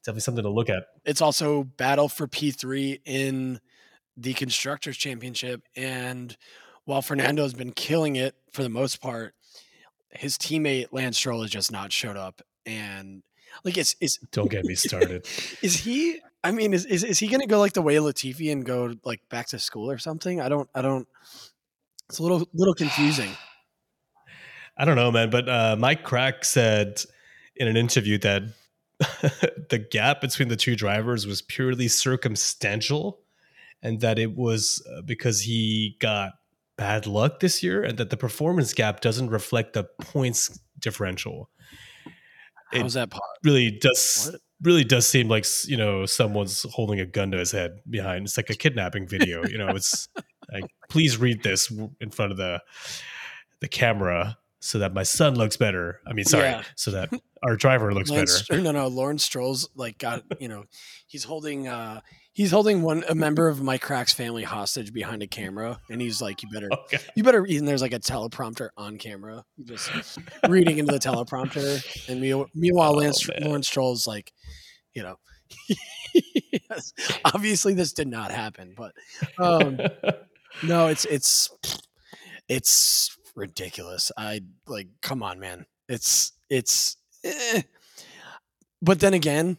Definitely 0.00 0.20
something 0.20 0.44
to 0.44 0.50
look 0.50 0.68
at. 0.68 0.84
It's 1.06 1.22
also 1.22 1.64
battle 1.64 2.10
for 2.10 2.28
P3 2.28 3.00
in 3.06 3.58
the 4.18 4.34
constructors 4.34 4.98
championship 4.98 5.62
and 5.74 6.36
while 6.84 7.02
Fernando's 7.02 7.54
been 7.54 7.72
killing 7.72 8.16
it 8.16 8.34
for 8.52 8.62
the 8.62 8.68
most 8.68 9.00
part, 9.00 9.34
his 10.10 10.38
teammate 10.38 10.88
Lance 10.92 11.16
Stroll 11.16 11.42
has 11.42 11.50
just 11.50 11.72
not 11.72 11.92
showed 11.92 12.16
up 12.16 12.42
and 12.66 13.22
like 13.64 13.78
it's 13.78 13.94
is 14.00 14.18
Don't 14.32 14.50
get 14.50 14.64
me 14.64 14.74
started. 14.74 15.26
is 15.62 15.76
he 15.76 16.20
I 16.42 16.50
mean 16.50 16.74
is, 16.74 16.84
is 16.86 17.04
is 17.04 17.18
he 17.18 17.28
gonna 17.28 17.46
go 17.46 17.58
like 17.58 17.72
the 17.72 17.82
way 17.82 17.96
Latifi 17.96 18.50
and 18.52 18.64
go 18.64 18.94
like 19.04 19.20
back 19.28 19.48
to 19.48 19.58
school 19.58 19.90
or 19.90 19.98
something? 19.98 20.40
I 20.40 20.48
don't 20.48 20.68
I 20.74 20.82
don't 20.82 21.06
it's 22.08 22.18
a 22.18 22.22
little 22.22 22.48
little 22.52 22.74
confusing. 22.74 23.30
I 24.76 24.84
don't 24.84 24.96
know, 24.96 25.12
man, 25.12 25.30
but 25.30 25.48
uh, 25.48 25.76
Mike 25.78 26.04
Krack 26.04 26.44
said 26.44 27.00
in 27.54 27.68
an 27.68 27.76
interview 27.76 28.18
that 28.18 28.42
the 29.70 29.86
gap 29.90 30.20
between 30.20 30.48
the 30.48 30.56
two 30.56 30.74
drivers 30.74 31.28
was 31.28 31.42
purely 31.42 31.86
circumstantial 31.86 33.20
and 33.82 34.00
that 34.00 34.18
it 34.18 34.36
was 34.36 34.84
uh, 34.92 35.02
because 35.02 35.42
he 35.42 35.96
got 36.00 36.32
bad 36.76 37.06
luck 37.06 37.40
this 37.40 37.62
year 37.62 37.82
and 37.82 37.98
that 37.98 38.10
the 38.10 38.16
performance 38.16 38.72
gap 38.74 39.00
doesn't 39.00 39.30
reflect 39.30 39.72
the 39.74 39.84
points 40.00 40.58
differential. 40.78 41.48
How's 42.72 42.94
that 42.94 43.10
pot? 43.10 43.22
really 43.44 43.70
does 43.70 44.30
What? 44.32 44.40
really 44.62 44.84
does 44.84 45.06
seem 45.06 45.28
like 45.28 45.44
you 45.66 45.76
know 45.76 46.06
someone's 46.06 46.64
holding 46.72 46.98
a 46.98 47.06
gun 47.06 47.30
to 47.30 47.38
his 47.38 47.52
head 47.52 47.78
behind 47.88 48.24
it's 48.24 48.36
like 48.36 48.50
a 48.50 48.54
kidnapping 48.54 49.06
video 49.06 49.44
you 49.46 49.58
know 49.58 49.68
it's 49.68 50.08
like 50.52 50.64
please 50.88 51.16
read 51.18 51.42
this 51.42 51.70
in 52.00 52.10
front 52.10 52.32
of 52.32 52.38
the 52.38 52.60
the 53.60 53.68
camera 53.68 54.36
so 54.60 54.78
that 54.78 54.94
my 54.94 55.02
son 55.02 55.34
looks 55.34 55.58
better. 55.58 56.00
I 56.06 56.14
mean, 56.14 56.24
sorry, 56.24 56.44
Yeah. 56.48 56.62
so 56.74 56.90
that 56.92 57.10
our 57.42 57.54
driver 57.54 57.92
looks 57.92 58.08
Lance, 58.10 58.48
better. 58.48 58.62
no, 58.62 58.72
no, 58.72 58.88
Lawrence 58.88 59.22
Stroll's 59.22 59.68
like 59.76 59.98
got 59.98 60.24
you 60.40 60.48
know, 60.48 60.64
he's 61.06 61.22
holding 61.24 61.68
uh 61.68 62.00
he's 62.34 62.50
holding 62.50 62.82
one 62.82 63.04
a 63.08 63.14
member 63.14 63.48
of 63.48 63.62
Mike 63.62 63.80
Krack's 63.82 64.12
family 64.12 64.42
hostage 64.42 64.92
behind 64.92 65.22
a 65.22 65.26
camera, 65.26 65.80
and 65.90 66.00
he's 66.02 66.20
like, 66.20 66.42
you 66.42 66.50
better 66.50 66.68
Okay. 66.72 66.98
you 67.16 67.22
better 67.22 67.44
and 67.44 67.66
there's 67.66 67.80
like 67.82 67.94
a 67.94 67.98
teleprompter 68.00 68.68
on 68.76 68.98
camera, 68.98 69.44
just 69.64 70.18
reading 70.48 70.78
into 70.78 70.92
the 70.92 70.98
teleprompter, 70.98 71.82
and 72.08 72.20
me, 72.20 72.44
meanwhile, 72.54 72.92
Lance 72.92 73.26
man. 73.28 73.38
Lawrence 73.44 73.66
Stroll's 73.68 74.06
like, 74.06 74.32
you 74.92 75.02
know. 75.02 75.16
yes, 76.70 76.92
obviously 77.24 77.74
this 77.74 77.92
did 77.92 78.08
not 78.08 78.30
happen, 78.30 78.74
but 78.76 78.92
um, 79.38 79.78
no, 80.62 80.88
it's 80.88 81.04
it's 81.06 81.50
it's 82.48 83.16
ridiculous. 83.34 84.10
I 84.16 84.40
like, 84.66 84.88
come 85.02 85.22
on, 85.22 85.38
man. 85.38 85.66
It's 85.88 86.32
it's. 86.50 86.96
eh. 87.24 87.62
But 88.82 89.00
then 89.00 89.14
again, 89.14 89.56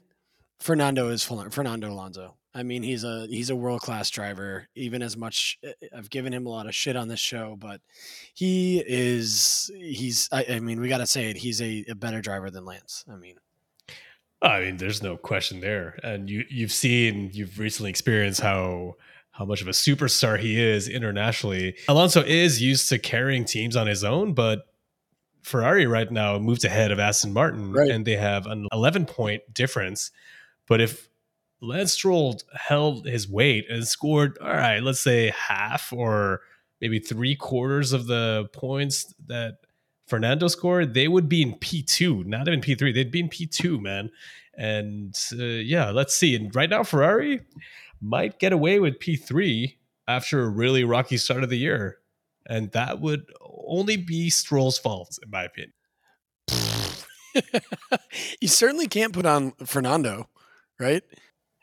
Fernando 0.60 1.10
is 1.10 1.24
Fernando 1.24 1.90
Alonso. 1.92 2.36
I 2.56 2.64
mean, 2.64 2.84
he's 2.84 3.04
a 3.04 3.28
he's 3.28 3.50
a 3.50 3.56
world 3.56 3.82
class 3.82 4.10
driver. 4.10 4.68
Even 4.76 5.02
as 5.02 5.18
much 5.18 5.60
eh, 5.64 5.74
I've 5.96 6.10
given 6.10 6.34
him 6.34 6.46
a 6.46 6.50
lot 6.50 6.68
of 6.68 6.74
shit 6.74 6.96
on 6.96 7.10
this 7.10 7.20
show, 7.20 7.58
but 7.60 7.82
he 8.34 8.82
is 8.88 9.70
he's. 9.76 10.30
I, 10.32 10.46
I 10.52 10.60
mean, 10.62 10.80
we 10.80 10.88
got 10.88 11.00
to 11.00 11.06
say 11.08 11.30
it. 11.30 11.36
He's 11.38 11.62
a, 11.62 11.84
a 11.90 11.96
better 11.96 12.22
driver 12.22 12.50
than 12.50 12.64
Lance. 12.64 13.04
I 13.12 13.18
mean, 13.18 13.36
I 14.42 14.62
mean, 14.62 14.78
there's 14.78 15.04
no 15.04 15.18
question 15.18 15.60
there, 15.60 16.00
and 16.02 16.30
you 16.30 16.46
you've 16.50 16.72
seen 16.72 17.30
you've 17.34 17.60
recently 17.60 17.90
experienced 17.90 18.40
how 18.40 18.96
how 19.32 19.44
much 19.44 19.62
of 19.62 19.68
a 19.68 19.72
superstar 19.72 20.40
he 20.40 20.58
is 20.62 20.88
internationally. 20.88 21.76
Alonso 21.90 22.24
is 22.24 22.62
used 22.62 22.88
to 22.88 22.98
carrying 22.98 23.44
teams 23.44 23.76
on 23.76 23.86
his 23.86 24.02
own, 24.02 24.34
but 24.34 24.66
Ferrari 25.42 25.88
right 25.88 26.10
now 26.10 26.40
moved 26.40 26.64
ahead 26.64 26.90
of 26.92 27.00
Aston 27.00 27.34
Martin, 27.34 27.74
Right. 27.74 27.92
and 27.92 28.06
they 28.06 28.16
have 28.16 28.48
an 28.48 28.66
11 28.72 29.06
point 29.08 29.44
difference. 29.54 30.12
But 30.68 30.80
if 30.80 31.10
Lance 31.66 31.94
Stroll 31.94 32.40
held 32.54 33.06
his 33.06 33.30
weight 33.30 33.66
and 33.70 33.88
scored, 33.88 34.38
all 34.40 34.48
right, 34.48 34.82
let's 34.82 35.00
say 35.00 35.32
half 35.32 35.92
or 35.92 36.42
maybe 36.82 37.00
three 37.00 37.36
quarters 37.36 37.94
of 37.94 38.08
the 38.08 38.48
points 38.54 39.14
that 39.28 39.56
Fernando 40.08 40.48
scored, 40.48 40.94
they 40.94 41.08
would 41.08 41.28
be 41.28 41.42
in 41.42 41.54
P2, 41.56 42.26
not 42.26 42.48
even 42.48 42.62
P3. 42.62 42.94
They'd 42.94 43.12
be 43.12 43.22
in 43.22 43.30
P2, 43.30 43.82
man. 43.82 44.12
And 44.58 45.16
uh, 45.34 45.44
yeah, 45.44 45.90
let's 45.90 46.16
see. 46.16 46.36
And 46.36 46.56
right 46.56 46.70
now, 46.70 46.84
Ferrari 46.84 47.42
might 48.02 48.40
get 48.40 48.54
away 48.54 48.80
with 48.80 49.00
P3 49.00 49.76
after 50.08 50.44
a 50.44 50.50
really 50.50 50.84
rocky 50.84 51.18
start 51.18 51.44
of 51.44 51.50
the 51.50 51.58
year. 51.58 51.98
And 52.48 52.72
that 52.74 53.02
would 53.02 53.26
only 53.68 53.98
be 53.98 54.30
Stroll's 54.30 54.78
fault, 54.78 55.18
in 55.24 55.32
my 55.32 55.44
opinion. 55.44 55.74
you 58.40 58.48
certainly 58.48 58.88
can't 58.88 59.14
put 59.14 59.26
on 59.26 59.54
Fernando, 59.66 60.30
right? 60.80 61.04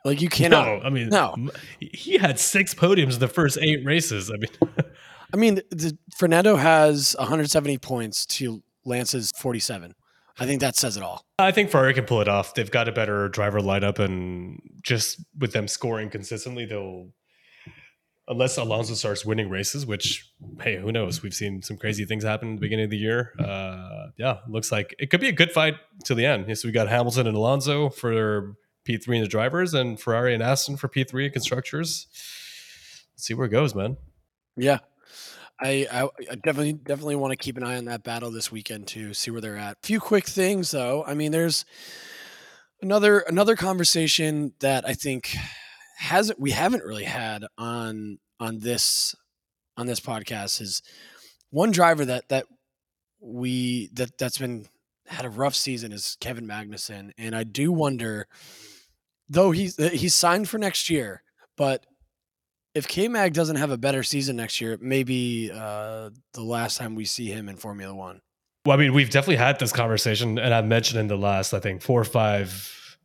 Like 0.05 0.21
you 0.21 0.29
cannot. 0.29 0.67
No, 0.67 0.81
I 0.85 0.91
mean, 0.91 1.09
No. 1.11 1.37
he 1.81 2.19
had 2.19 2.39
six 2.39 2.75
podiums 2.75 3.15
in 3.15 3.21
the 3.21 3.29
first 3.29 3.59
eight 3.61 3.85
races. 3.85 4.31
I 4.31 4.37
mean, 4.37 4.75
I 5.33 5.37
mean, 5.37 5.55
the, 5.71 5.97
Fernando 6.19 6.57
has 6.57 7.15
170 7.19 7.79
points 7.79 8.27
to 8.27 8.63
Lance's 8.85 9.31
47. 9.39 9.95
I 10.39 10.47
think 10.47 10.61
that 10.61 10.77
says 10.77 10.97
it 10.97 11.03
all. 11.03 11.25
I 11.39 11.53
think 11.53 11.71
Ferrari 11.71 11.95
can 11.95 12.05
pull 12.05 12.21
it 12.21 12.29
off. 12.29 12.55
They've 12.55 12.71
got 12.71 12.89
a 12.89 12.93
better 12.93 13.29
driver 13.29 13.61
lineup, 13.61 13.99
and 13.99 14.61
just 14.83 15.21
with 15.39 15.53
them 15.53 15.69
scoring 15.69 16.11
consistently, 16.11 16.65
they'll. 16.67 17.09
Unless 18.29 18.57
Alonso 18.57 18.95
starts 18.95 19.27
winning 19.27 19.51
races, 19.51 19.85
which 19.85 20.25
hey, 20.61 20.77
who 20.79 20.93
knows? 20.93 21.23
We've 21.23 21.35
seen 21.35 21.61
some 21.61 21.77
crazy 21.77 22.05
things 22.05 22.23
happen 22.25 22.53
at 22.53 22.55
the 22.57 22.61
beginning 22.61 22.85
of 22.85 22.91
the 22.91 22.97
year. 22.97 23.33
Uh, 23.39 24.07
yeah, 24.17 24.39
looks 24.49 24.71
like 24.71 24.95
it 24.99 25.11
could 25.11 25.21
be 25.21 25.29
a 25.29 25.33
good 25.33 25.51
fight 25.51 25.75
till 26.05 26.15
the 26.17 26.25
end. 26.25 26.57
So 26.57 26.67
we 26.69 26.73
got 26.73 26.89
Hamilton 26.89 27.27
and 27.27 27.37
Alonso 27.37 27.91
for 27.91 28.55
P 28.85 28.97
three 28.97 29.17
and 29.17 29.25
the 29.25 29.29
drivers, 29.29 29.75
and 29.75 30.01
Ferrari 30.01 30.35
and 30.35 30.43
Aston 30.43 30.77
for 30.77 30.89
P 30.89 31.05
three 31.05 31.25
and 31.25 31.33
constructors. 31.33 32.07
Let's 33.15 33.25
see 33.27 33.35
where 33.35 33.47
it 33.47 33.51
goes, 33.51 33.75
man. 33.75 33.97
Yeah. 34.57 34.79
I, 35.61 35.87
I, 35.93 36.03
I 36.31 36.35
definitely 36.35 36.73
definitely 36.73 37.15
want 37.15 37.31
to 37.31 37.37
keep 37.37 37.57
an 37.57 37.63
eye 37.63 37.77
on 37.77 37.85
that 37.85 38.03
battle 38.03 38.33
this 38.33 38.51
weekend 38.51 38.89
to 38.89 39.15
see 39.15 39.31
where 39.31 39.41
they're 39.41 39.57
at. 39.57 39.77
A 39.85 39.87
few 39.87 40.01
quick 40.01 40.27
things 40.27 40.73
though. 40.73 41.05
I 41.07 41.15
mean, 41.15 41.31
there's 41.31 41.65
another 42.81 43.21
another 43.21 43.55
conversation 43.55 44.55
that 44.59 44.85
I 44.89 44.95
think 44.95 45.37
hasn't 45.99 46.41
we 46.41 46.51
haven't 46.51 46.83
really 46.83 47.05
had 47.05 47.45
on 47.57 48.19
on 48.41 48.59
this 48.59 49.15
on 49.77 49.87
this 49.87 50.01
podcast 50.01 50.61
is 50.61 50.83
one 51.51 51.71
driver 51.71 52.05
that 52.07 52.29
that 52.31 52.47
we 53.21 53.89
that 53.93 54.19
that's 54.19 54.39
been 54.39 54.67
had 55.07 55.25
a 55.25 55.31
rough 55.31 55.55
season 55.55 55.93
is 55.93 56.17
Kevin 56.21 56.47
Magnussen, 56.47 57.13
and 57.17 57.37
I 57.37 57.45
do 57.45 57.71
wonder 57.71 58.27
though 59.33 59.51
he's 59.51 59.77
he's 59.77 60.15
signed 60.15 60.49
for 60.49 60.59
next 60.59 60.91
year, 60.91 61.23
but 61.57 61.85
if 62.75 62.87
K 62.87 63.09
Mag 63.09 63.33
doesn't 63.33 63.57
have 63.57 63.71
a 63.71 63.77
better 63.79 64.03
season 64.03 64.37
next 64.37 64.61
year, 64.61 64.79
maybe 64.81 65.51
uh, 65.53 66.11
the 66.35 66.43
last 66.43 66.79
time 66.79 66.95
we 66.95 67.05
see 67.05 67.27
him 67.27 67.49
in 67.49 67.57
Formula 67.57 67.95
One. 67.95 68.21
Well, 68.65 68.77
I 68.77 68.81
mean, 68.81 68.95
we've 68.95 69.11
definitely 69.11 69.37
had 69.37 69.59
this 69.59 69.73
conversation, 69.73 70.39
and 70.39 70.55
I've 70.55 70.67
mentioned 70.67 71.01
in 71.01 71.09
the 71.09 71.17
last, 71.17 71.53
I 71.53 71.59
think, 71.59 71.83
four 71.83 72.01
or 72.01 72.05
five 72.05 72.97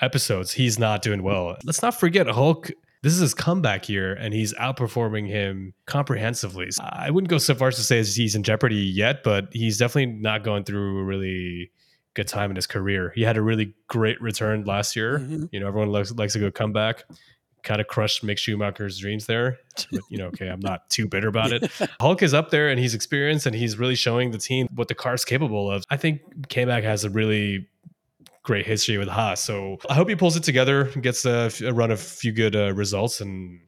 episodes, 0.00 0.52
he's 0.52 0.78
not 0.78 1.02
doing 1.02 1.22
well. 1.22 1.56
Let's 1.64 1.82
not 1.82 1.98
forget 1.98 2.28
Hulk. 2.28 2.70
This 3.02 3.12
is 3.12 3.20
his 3.20 3.34
comeback 3.34 3.88
year, 3.88 4.14
and 4.14 4.32
he's 4.32 4.54
outperforming 4.54 5.28
him 5.28 5.74
comprehensively. 5.86 6.70
I 6.80 7.10
wouldn't 7.10 7.28
go 7.28 7.38
so 7.38 7.54
far 7.54 7.68
as 7.68 7.76
to 7.76 7.82
say 7.82 7.98
he's 7.98 8.34
in 8.34 8.44
jeopardy 8.44 8.76
yet, 8.76 9.22
but 9.24 9.48
he's 9.52 9.78
definitely 9.78 10.14
not 10.14 10.44
going 10.44 10.64
through 10.64 11.02
really 11.04 11.70
good 12.14 12.28
time 12.28 12.50
in 12.50 12.56
his 12.56 12.66
career. 12.66 13.12
He 13.14 13.22
had 13.22 13.36
a 13.36 13.42
really 13.42 13.74
great 13.88 14.20
return 14.20 14.64
last 14.64 14.96
year. 14.96 15.18
Mhm. 15.18 15.48
You 15.52 15.60
know, 15.60 15.68
everyone 15.68 15.90
likes, 15.90 16.12
likes 16.12 16.34
a 16.34 16.38
good 16.38 16.54
comeback. 16.54 17.04
Kind 17.62 17.80
of 17.80 17.86
crushed 17.86 18.24
Mick 18.24 18.38
Schumacher's 18.38 18.98
dreams 18.98 19.26
there. 19.26 19.58
But, 19.90 20.00
you 20.10 20.18
know, 20.18 20.26
okay, 20.26 20.48
I'm 20.48 20.60
not 20.60 20.88
too 20.90 21.08
bitter 21.08 21.28
about 21.28 21.50
it. 21.52 21.70
Hulk 22.00 22.22
is 22.22 22.34
up 22.34 22.50
there 22.50 22.68
and 22.68 22.78
he's 22.78 22.94
experienced 22.94 23.46
and 23.46 23.54
he's 23.54 23.78
really 23.78 23.94
showing 23.94 24.30
the 24.30 24.38
team 24.38 24.68
what 24.74 24.88
the 24.88 24.94
car's 24.94 25.24
capable 25.24 25.70
of. 25.70 25.82
I 25.90 25.96
think 25.96 26.20
K 26.48 26.64
Mag 26.64 26.84
has 26.84 27.04
a 27.04 27.10
really 27.10 27.66
great 28.42 28.66
history 28.66 28.98
with 28.98 29.08
Haas. 29.08 29.40
So 29.42 29.78
I 29.88 29.94
hope 29.94 30.08
he 30.08 30.14
pulls 30.14 30.36
it 30.36 30.42
together, 30.42 30.84
gets 31.00 31.24
a, 31.24 31.50
a 31.64 31.72
run 31.72 31.90
of 31.90 31.98
a 31.98 32.02
few 32.02 32.32
good 32.32 32.54
uh, 32.54 32.72
results 32.74 33.20
and 33.20 33.60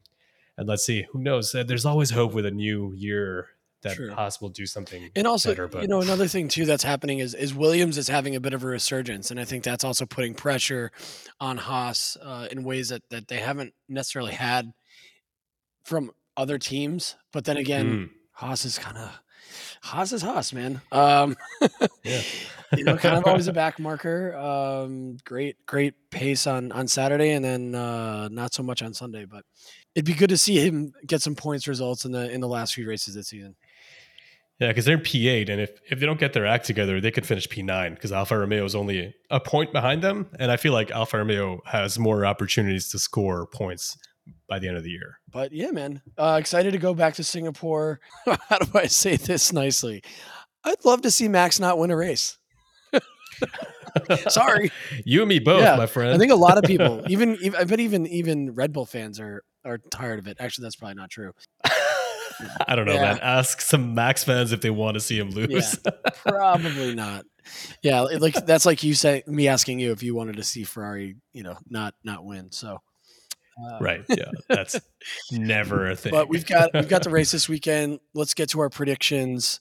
and 0.57 0.67
let's 0.67 0.85
see. 0.85 1.05
Who 1.11 1.19
knows? 1.19 1.53
Uh, 1.53 1.63
There's 1.63 1.85
always 1.85 2.09
hope 2.11 2.33
with 2.33 2.45
a 2.45 2.51
new 2.51 2.93
year 2.95 3.47
that 3.83 3.95
True. 3.95 4.11
Haas 4.11 4.41
will 4.41 4.49
do 4.49 4.65
something 4.65 5.09
And 5.15 5.27
also, 5.27 5.49
better. 5.49 5.67
But 5.67 5.83
you 5.83 5.87
know, 5.87 6.01
another 6.01 6.27
thing 6.27 6.47
too 6.47 6.65
that's 6.65 6.83
happening 6.83 7.19
is 7.19 7.33
is 7.33 7.53
Williams 7.53 7.97
is 7.97 8.07
having 8.07 8.35
a 8.35 8.39
bit 8.39 8.53
of 8.53 8.63
a 8.63 8.67
resurgence, 8.67 9.29
and 9.31 9.39
I 9.39 9.45
think 9.45 9.63
that's 9.63 9.83
also 9.83 10.05
putting 10.05 10.33
pressure 10.33 10.91
on 11.39 11.57
Haas 11.57 12.17
uh, 12.21 12.47
in 12.51 12.63
ways 12.63 12.89
that 12.89 13.03
that 13.09 13.27
they 13.27 13.37
haven't 13.37 13.73
necessarily 13.87 14.33
had 14.33 14.73
from 15.83 16.11
other 16.35 16.57
teams. 16.57 17.15
But 17.31 17.45
then 17.45 17.57
again, 17.57 17.85
Mm. 17.85 18.09
Haas 18.33 18.65
is 18.65 18.77
kind 18.77 18.97
of 18.97 19.11
Haas 19.81 20.11
is 20.11 20.21
Haas, 20.21 20.53
man. 20.53 20.81
Um, 20.91 21.35
Yeah. 22.03 22.21
you 22.75 22.83
know, 22.83 22.97
kind 22.97 23.15
of 23.17 23.23
always 23.27 23.47
a 23.47 23.53
back 23.53 23.79
marker. 23.79 24.35
Um, 24.35 25.17
great, 25.23 25.55
great 25.65 25.93
pace 26.11 26.45
on 26.47 26.71
on 26.71 26.87
Saturday, 26.87 27.31
and 27.31 27.43
then 27.45 27.73
uh, 27.75 28.27
not 28.29 28.53
so 28.53 28.61
much 28.63 28.81
on 28.83 28.93
Sunday. 28.93 29.25
But 29.25 29.43
it'd 29.95 30.05
be 30.05 30.13
good 30.13 30.29
to 30.29 30.37
see 30.37 30.59
him 30.59 30.93
get 31.05 31.21
some 31.21 31.33
points 31.35 31.67
results 31.67 32.05
in 32.05 32.11
the 32.11 32.29
in 32.31 32.41
the 32.41 32.47
last 32.47 32.73
few 32.75 32.87
races 32.87 33.15
this 33.15 33.29
season. 33.29 33.55
Yeah, 34.59 34.69
because 34.69 34.85
they're 34.85 34.97
in 34.97 35.03
P8, 35.03 35.49
and 35.49 35.61
if, 35.61 35.69
if 35.91 35.99
they 35.99 36.05
don't 36.07 36.19
get 36.19 36.33
their 36.33 36.47
act 36.47 36.65
together, 36.65 36.99
they 36.99 37.11
could 37.11 37.27
finish 37.27 37.47
P9 37.47 37.93
because 37.93 38.11
Alfa 38.11 38.39
Romeo 38.39 38.65
is 38.65 38.73
only 38.73 39.13
a 39.29 39.39
point 39.39 39.71
behind 39.71 40.01
them. 40.01 40.27
And 40.39 40.51
I 40.51 40.57
feel 40.57 40.73
like 40.73 40.89
Alfa 40.89 41.19
Romeo 41.19 41.61
has 41.67 41.99
more 41.99 42.25
opportunities 42.25 42.89
to 42.89 42.99
score 42.99 43.45
points 43.45 43.95
by 44.49 44.57
the 44.57 44.67
end 44.67 44.75
of 44.77 44.83
the 44.83 44.89
year. 44.89 45.19
But 45.31 45.51
yeah, 45.51 45.69
man, 45.69 46.01
uh, 46.17 46.37
excited 46.39 46.71
to 46.71 46.79
go 46.79 46.95
back 46.95 47.13
to 47.15 47.23
Singapore. 47.23 47.99
How 48.25 48.57
do 48.57 48.67
I 48.73 48.87
say 48.87 49.15
this 49.15 49.53
nicely? 49.53 50.01
I'd 50.63 50.83
love 50.83 51.01
to 51.03 51.11
see 51.11 51.27
Max 51.27 51.59
not 51.59 51.77
win 51.77 51.91
a 51.91 51.95
race. 51.95 52.37
Sorry, 54.27 54.71
You 55.05 55.21
and 55.21 55.29
me 55.29 55.39
both, 55.39 55.61
Yeah, 55.61 55.75
my 55.75 55.85
friend. 55.85 56.13
I 56.13 56.17
think 56.17 56.31
a 56.31 56.35
lot 56.35 56.57
of 56.57 56.63
people, 56.63 57.03
even, 57.07 57.37
even 57.41 57.59
I 57.59 57.63
bet 57.63 57.79
even 57.79 58.07
even 58.07 58.53
Red 58.53 58.73
Bull 58.73 58.85
fans 58.85 59.19
are 59.19 59.43
are 59.63 59.77
tired 59.77 60.19
of 60.19 60.27
it. 60.27 60.37
Actually, 60.39 60.63
that's 60.63 60.75
probably 60.75 60.95
not 60.95 61.09
true. 61.09 61.33
I 62.67 62.75
don't 62.75 62.85
know, 62.85 62.93
Yeah. 62.93 63.01
man. 63.13 63.19
Ask 63.21 63.61
some 63.61 63.93
Max 63.95 64.23
fans 64.23 64.51
if 64.51 64.61
they 64.61 64.69
want 64.69 64.95
to 64.95 64.99
see 64.99 65.17
him 65.17 65.29
lose. 65.31 65.77
Probably 66.25 66.93
not. 66.95 67.25
Yeah, 67.81 68.05
it- 68.11 68.21
like 68.21 68.45
that's 68.45 68.65
like 68.65 68.83
you 68.83 68.93
say 68.93 69.23
me 69.27 69.47
asking 69.47 69.79
you 69.79 69.91
if 69.91 70.03
you 70.03 70.13
wanted 70.15 70.35
to 70.37 70.43
see 70.43 70.63
Ferrari, 70.63 71.15
you 71.33 71.43
know, 71.43 71.55
not 71.69 71.93
not 72.03 72.25
win. 72.25 72.51
So, 72.51 72.77
uh, 73.71 73.77
right. 73.79 74.03
Yeah. 74.09 74.25
That's 74.49 74.79
never 75.31 75.89
a 75.89 75.95
thing. 75.95 76.11
But 76.11 76.29
we've 76.29 76.45
got 76.45 76.71
we've 76.73 76.89
got 76.89 77.03
the 77.03 77.09
race 77.09 77.31
this 77.31 77.47
weekend. 77.47 77.99
Let's 78.13 78.33
get 78.33 78.49
to 78.49 78.59
our 78.59 78.69
predictions. 78.69 79.59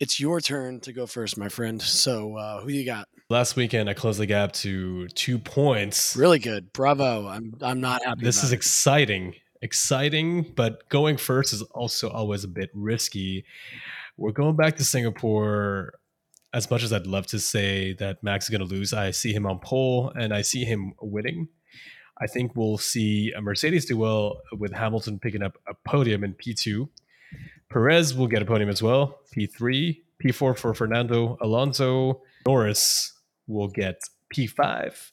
It's 0.00 0.20
your 0.20 0.40
turn 0.40 0.78
to 0.82 0.92
go 0.92 1.06
first, 1.06 1.36
my 1.36 1.48
friend. 1.48 1.82
So, 1.82 2.36
uh, 2.36 2.60
who 2.60 2.68
you 2.70 2.84
got? 2.86 3.08
Last 3.30 3.56
weekend, 3.56 3.90
I 3.90 3.94
closed 3.94 4.20
the 4.20 4.26
gap 4.26 4.52
to 4.52 5.08
two 5.08 5.38
points. 5.40 6.16
Really 6.16 6.38
good. 6.38 6.72
Bravo. 6.72 7.26
I'm 7.26 7.52
I'm 7.60 7.80
not 7.80 8.04
happy. 8.04 8.22
this 8.24 8.44
is 8.44 8.52
it. 8.52 8.56
exciting 8.56 9.34
exciting 9.62 10.52
but 10.56 10.88
going 10.88 11.16
first 11.16 11.52
is 11.52 11.62
also 11.62 12.08
always 12.10 12.44
a 12.44 12.48
bit 12.48 12.70
risky 12.74 13.44
we're 14.18 14.32
going 14.32 14.56
back 14.56 14.76
to 14.76 14.84
Singapore. 14.84 15.94
As 16.52 16.70
much 16.70 16.82
as 16.82 16.92
I'd 16.92 17.06
love 17.06 17.26
to 17.28 17.38
say 17.38 17.92
that 17.94 18.22
Max 18.22 18.46
is 18.46 18.50
going 18.50 18.66
to 18.66 18.74
lose, 18.74 18.92
I 18.92 19.12
see 19.12 19.32
him 19.32 19.46
on 19.46 19.60
pole 19.60 20.12
and 20.18 20.34
I 20.34 20.42
see 20.42 20.64
him 20.64 20.92
winning. 21.00 21.48
I 22.20 22.26
think 22.26 22.56
we'll 22.56 22.78
see 22.78 23.32
a 23.36 23.40
Mercedes 23.40 23.84
do 23.84 23.96
well 23.96 24.40
with 24.52 24.72
Hamilton 24.72 25.20
picking 25.20 25.42
up 25.42 25.56
a 25.68 25.74
podium 25.86 26.24
in 26.24 26.34
P2. 26.34 26.88
Perez 27.70 28.14
will 28.14 28.26
get 28.26 28.42
a 28.42 28.44
podium 28.44 28.68
as 28.68 28.82
well, 28.82 29.20
P3. 29.36 30.00
P4 30.24 30.58
for 30.58 30.74
Fernando 30.74 31.38
Alonso. 31.40 32.22
Norris 32.44 33.12
will 33.46 33.68
get 33.68 34.00
P5. 34.34 35.12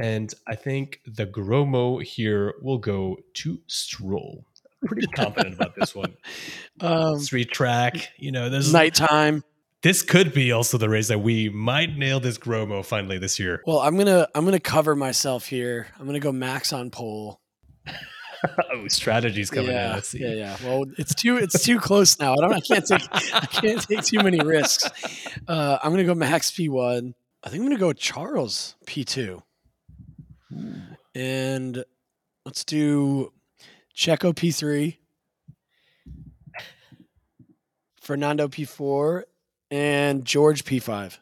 And 0.00 0.32
I 0.46 0.54
think 0.54 1.00
the 1.04 1.26
Gromo 1.26 2.02
here 2.02 2.54
will 2.62 2.78
go 2.78 3.18
to 3.34 3.60
Stroll. 3.66 4.46
Pretty 4.86 5.06
confident 5.14 5.56
about 5.56 5.74
this 5.76 5.94
one. 5.94 6.16
Um, 6.80 7.20
Street 7.20 7.50
track, 7.50 8.08
you 8.16 8.32
know, 8.32 8.48
there's 8.48 8.72
nighttime. 8.72 9.44
this 9.82 10.00
could 10.00 10.32
be 10.32 10.52
also 10.52 10.78
the 10.78 10.88
race 10.88 11.08
that 11.08 11.18
we 11.18 11.50
might 11.50 11.98
nail 11.98 12.18
this 12.18 12.38
Gromo 12.38 12.82
finally 12.82 13.18
this 13.18 13.38
year. 13.38 13.62
Well, 13.66 13.80
I'm 13.80 13.98
gonna 13.98 14.26
I'm 14.34 14.46
gonna 14.46 14.58
cover 14.58 14.96
myself 14.96 15.44
here. 15.44 15.88
I'm 15.98 16.06
gonna 16.06 16.18
go 16.18 16.32
Max 16.32 16.72
on 16.72 16.88
pole. 16.88 17.38
oh, 18.72 18.88
strategies 18.88 19.50
coming 19.50 19.72
yeah, 19.72 19.88
in. 19.88 19.92
Let's 19.96 20.08
see. 20.08 20.20
yeah, 20.20 20.32
yeah. 20.32 20.56
Well, 20.64 20.86
it's 20.96 21.14
too 21.14 21.36
it's 21.36 21.62
too 21.62 21.78
close 21.78 22.18
now. 22.18 22.32
I 22.32 22.36
don't. 22.36 22.54
I 22.54 22.60
can't 22.60 22.86
take 22.86 23.34
I 23.34 23.46
can't 23.46 23.82
take 23.86 24.02
too 24.02 24.22
many 24.22 24.40
risks. 24.40 24.90
Uh, 25.46 25.78
I'm 25.82 25.90
gonna 25.90 26.04
go 26.04 26.14
Max 26.14 26.50
P1. 26.52 27.12
I 27.44 27.48
think 27.50 27.60
I'm 27.60 27.68
gonna 27.68 27.78
go 27.78 27.92
Charles 27.92 28.76
P2. 28.86 29.42
And 31.14 31.84
let's 32.44 32.64
do 32.64 33.32
Checo 33.96 34.34
P3, 34.34 34.96
Fernando 38.00 38.48
P4, 38.48 39.22
and 39.70 40.24
George 40.24 40.64
P5. 40.64 41.18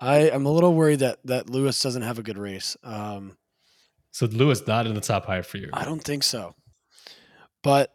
I 0.00 0.30
am 0.30 0.46
a 0.46 0.50
little 0.50 0.74
worried 0.74 1.00
that 1.00 1.18
that 1.24 1.50
Lewis 1.50 1.80
doesn't 1.82 2.02
have 2.02 2.18
a 2.18 2.22
good 2.22 2.38
race. 2.38 2.76
Um, 2.82 3.36
So 4.12 4.26
Lewis 4.26 4.66
not 4.66 4.86
in 4.86 4.94
the 4.94 5.00
top 5.00 5.26
five 5.26 5.46
for 5.46 5.58
you. 5.58 5.68
I 5.72 5.84
don't 5.84 6.02
think 6.02 6.22
so. 6.22 6.54
But 7.62 7.92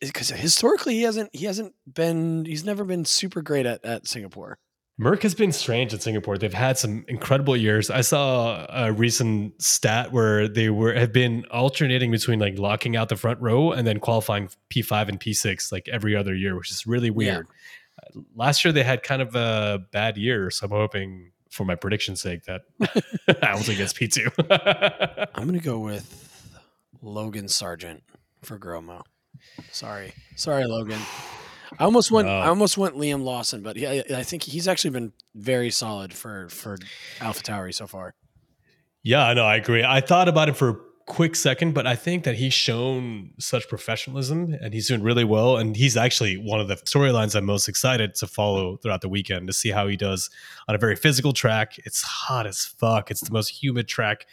because 0.00 0.30
historically 0.30 0.94
he 0.94 1.02
hasn't 1.02 1.30
he 1.34 1.46
hasn't 1.46 1.74
been 1.86 2.44
he's 2.44 2.64
never 2.64 2.84
been 2.84 3.04
super 3.04 3.42
great 3.42 3.64
at, 3.66 3.84
at 3.84 4.08
Singapore. 4.08 4.58
Merc 4.98 5.22
has 5.24 5.34
been 5.34 5.52
strange 5.52 5.92
in 5.92 6.00
Singapore. 6.00 6.38
They've 6.38 6.52
had 6.54 6.78
some 6.78 7.04
incredible 7.06 7.54
years. 7.54 7.90
I 7.90 8.00
saw 8.00 8.66
a 8.70 8.92
recent 8.92 9.60
stat 9.62 10.10
where 10.10 10.48
they 10.48 10.70
were 10.70 10.94
have 10.94 11.12
been 11.12 11.44
alternating 11.50 12.10
between 12.10 12.38
like 12.38 12.58
locking 12.58 12.96
out 12.96 13.10
the 13.10 13.16
front 13.16 13.40
row 13.42 13.72
and 13.72 13.86
then 13.86 14.00
qualifying 14.00 14.48
P5 14.70 15.08
and 15.08 15.20
P6 15.20 15.70
like 15.70 15.86
every 15.88 16.16
other 16.16 16.34
year, 16.34 16.56
which 16.56 16.70
is 16.70 16.86
really 16.86 17.10
weird. 17.10 17.46
Uh, 17.46 18.20
Last 18.34 18.64
year 18.64 18.72
they 18.72 18.82
had 18.82 19.02
kind 19.02 19.20
of 19.20 19.34
a 19.34 19.80
bad 19.92 20.16
year, 20.16 20.50
so 20.50 20.64
I'm 20.64 20.70
hoping 20.70 21.32
for 21.50 21.64
my 21.64 21.74
prediction's 21.74 22.20
sake 22.22 22.44
that 22.44 22.62
I 22.80 23.46
Hamilton 23.46 23.76
gets 23.76 23.92
P2. 23.92 25.28
I'm 25.34 25.46
gonna 25.46 25.58
go 25.58 25.78
with 25.78 26.58
Logan 27.02 27.46
Sargeant 27.46 28.00
for 28.42 28.58
Gromo. 28.58 29.02
Sorry, 29.70 30.12
sorry, 30.36 30.64
Logan. 30.64 31.00
I 31.78 31.84
almost 31.84 32.10
went. 32.10 32.28
I 32.28 32.46
almost 32.48 32.78
went 32.78 32.96
Liam 32.96 33.22
Lawson, 33.22 33.62
but 33.62 33.78
I, 33.78 34.02
I 34.14 34.22
think 34.22 34.44
he's 34.44 34.68
actually 34.68 34.90
been 34.90 35.12
very 35.34 35.70
solid 35.70 36.12
for 36.12 36.48
for 36.48 36.78
Alpha 37.20 37.42
Tauri 37.42 37.74
so 37.74 37.86
far. 37.86 38.14
Yeah, 39.02 39.32
no, 39.34 39.44
I 39.44 39.56
agree. 39.56 39.84
I 39.84 40.00
thought 40.00 40.28
about 40.28 40.48
it 40.48 40.56
for 40.56 40.68
a 40.68 40.76
quick 41.06 41.36
second, 41.36 41.72
but 41.72 41.86
I 41.86 41.94
think 41.94 42.24
that 42.24 42.34
he's 42.34 42.52
shown 42.52 43.30
such 43.38 43.68
professionalism 43.68 44.56
and 44.60 44.74
he's 44.74 44.88
doing 44.88 45.02
really 45.02 45.24
well. 45.24 45.56
And 45.56 45.76
he's 45.76 45.96
actually 45.96 46.36
one 46.36 46.60
of 46.60 46.68
the 46.68 46.74
storylines 46.76 47.36
I'm 47.36 47.44
most 47.44 47.68
excited 47.68 48.16
to 48.16 48.26
follow 48.26 48.76
throughout 48.78 49.02
the 49.02 49.08
weekend 49.08 49.46
to 49.46 49.52
see 49.52 49.70
how 49.70 49.86
he 49.86 49.96
does 49.96 50.28
on 50.68 50.74
a 50.74 50.78
very 50.78 50.96
physical 50.96 51.32
track. 51.32 51.78
It's 51.84 52.02
hot 52.02 52.46
as 52.46 52.64
fuck. 52.64 53.10
It's 53.10 53.20
the 53.20 53.32
most 53.32 53.62
humid 53.62 53.86
track 53.86 54.26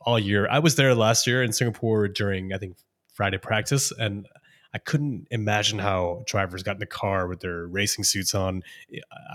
all 0.00 0.18
year. 0.18 0.48
I 0.50 0.58
was 0.58 0.74
there 0.74 0.94
last 0.94 1.26
year 1.26 1.42
in 1.42 1.52
Singapore 1.52 2.08
during, 2.08 2.52
I 2.52 2.58
think, 2.58 2.76
Friday 3.14 3.38
practice, 3.38 3.92
and 3.92 4.26
I 4.74 4.78
couldn't 4.78 5.28
imagine 5.30 5.78
how 5.78 6.22
drivers 6.26 6.62
got 6.62 6.72
in 6.76 6.80
the 6.80 6.86
car 6.86 7.28
with 7.28 7.40
their 7.40 7.66
racing 7.66 8.04
suits 8.04 8.34
on. 8.34 8.62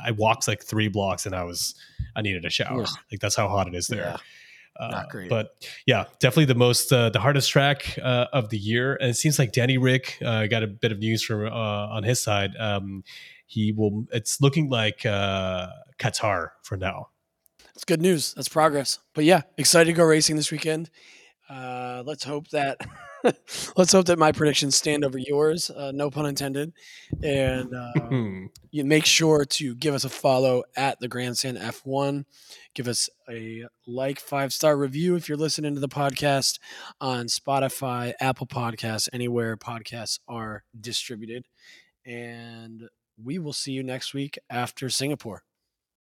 I 0.04 0.12
walked 0.12 0.48
like 0.48 0.64
three 0.64 0.88
blocks 0.88 1.26
and 1.26 1.36
I 1.36 1.44
was, 1.44 1.76
I 2.16 2.22
needed 2.22 2.46
a 2.46 2.50
shower. 2.50 2.82
Ugh. 2.82 2.90
Like 3.12 3.20
that's 3.20 3.36
how 3.36 3.48
hot 3.48 3.68
it 3.68 3.76
is 3.76 3.88
there. 3.88 4.00
Yeah. 4.00 4.18
Uh, 4.80 4.90
Not 4.90 5.10
great. 5.10 5.30
But 5.30 5.68
yeah, 5.86 6.06
definitely 6.20 6.46
the 6.46 6.56
most 6.56 6.94
uh, 6.94 7.10
the 7.10 7.20
hardest 7.20 7.50
track 7.50 7.98
uh, 8.02 8.28
of 8.32 8.50
the 8.50 8.58
year, 8.58 8.96
and 8.96 9.10
it 9.10 9.16
seems 9.16 9.40
like 9.40 9.52
Danny 9.52 9.78
Rick 9.78 10.20
uh, 10.24 10.46
got 10.46 10.62
a 10.62 10.68
bit 10.68 10.92
of 10.92 11.00
news 11.00 11.24
from 11.24 11.48
uh, 11.48 11.50
on 11.50 12.04
his 12.04 12.22
side. 12.22 12.52
Um, 12.60 13.04
he 13.48 13.72
will. 13.72 14.06
It's 14.12 14.40
looking 14.40 14.70
like 14.70 15.04
uh, 15.04 15.70
Qatar 15.98 16.50
for 16.62 16.78
now. 16.78 17.10
It's 17.74 17.86
good 17.86 18.02
news. 18.02 18.34
That's 18.36 18.50
progress. 18.50 19.00
But 19.14 19.24
yeah, 19.24 19.42
excited 19.58 19.92
to 19.92 19.98
go 19.98 20.04
racing 20.04 20.36
this 20.36 20.52
weekend. 20.52 20.90
Uh, 21.50 22.04
let's 22.06 22.24
hope 22.24 22.50
that 22.50 22.78
let's 23.78 23.92
hope 23.92 24.06
that 24.06 24.20
my 24.20 24.32
predictions 24.32 24.76
stand 24.76 25.04
over 25.04 25.18
yours. 25.18 25.70
Uh, 25.70 25.92
no 25.94 26.10
pun 26.10 26.26
intended. 26.26 26.74
And 27.24 27.74
uh, 27.76 27.92
Hmm. 28.10 28.46
you 28.72 28.84
make 28.86 29.06
sure 29.06 29.44
to 29.46 29.76
give 29.76 29.94
us 29.94 30.04
a 30.04 30.10
follow 30.10 30.64
at 30.76 31.00
the 31.00 31.08
Grandstand 31.08 31.58
F1. 31.58 32.26
Give 32.74 32.88
us 32.88 33.10
a 33.30 33.66
like, 33.86 34.20
five 34.20 34.54
star 34.54 34.78
review 34.78 35.16
if 35.16 35.28
you're 35.28 35.38
listening 35.38 35.74
to 35.76 35.82
the 35.82 35.90
podcast 35.90 36.60
on 37.02 37.26
Spotify, 37.26 38.14
Apple 38.20 38.48
Podcasts, 38.48 39.10
anywhere 39.12 39.58
podcasts 39.58 40.20
are 40.28 40.64
distributed. 40.80 41.46
And 42.06 42.88
we 43.22 43.40
will 43.40 43.54
see 43.54 43.72
you 43.72 43.84
next 43.84 44.14
week 44.14 44.38
after 44.50 44.90
Singapore. 44.90 45.44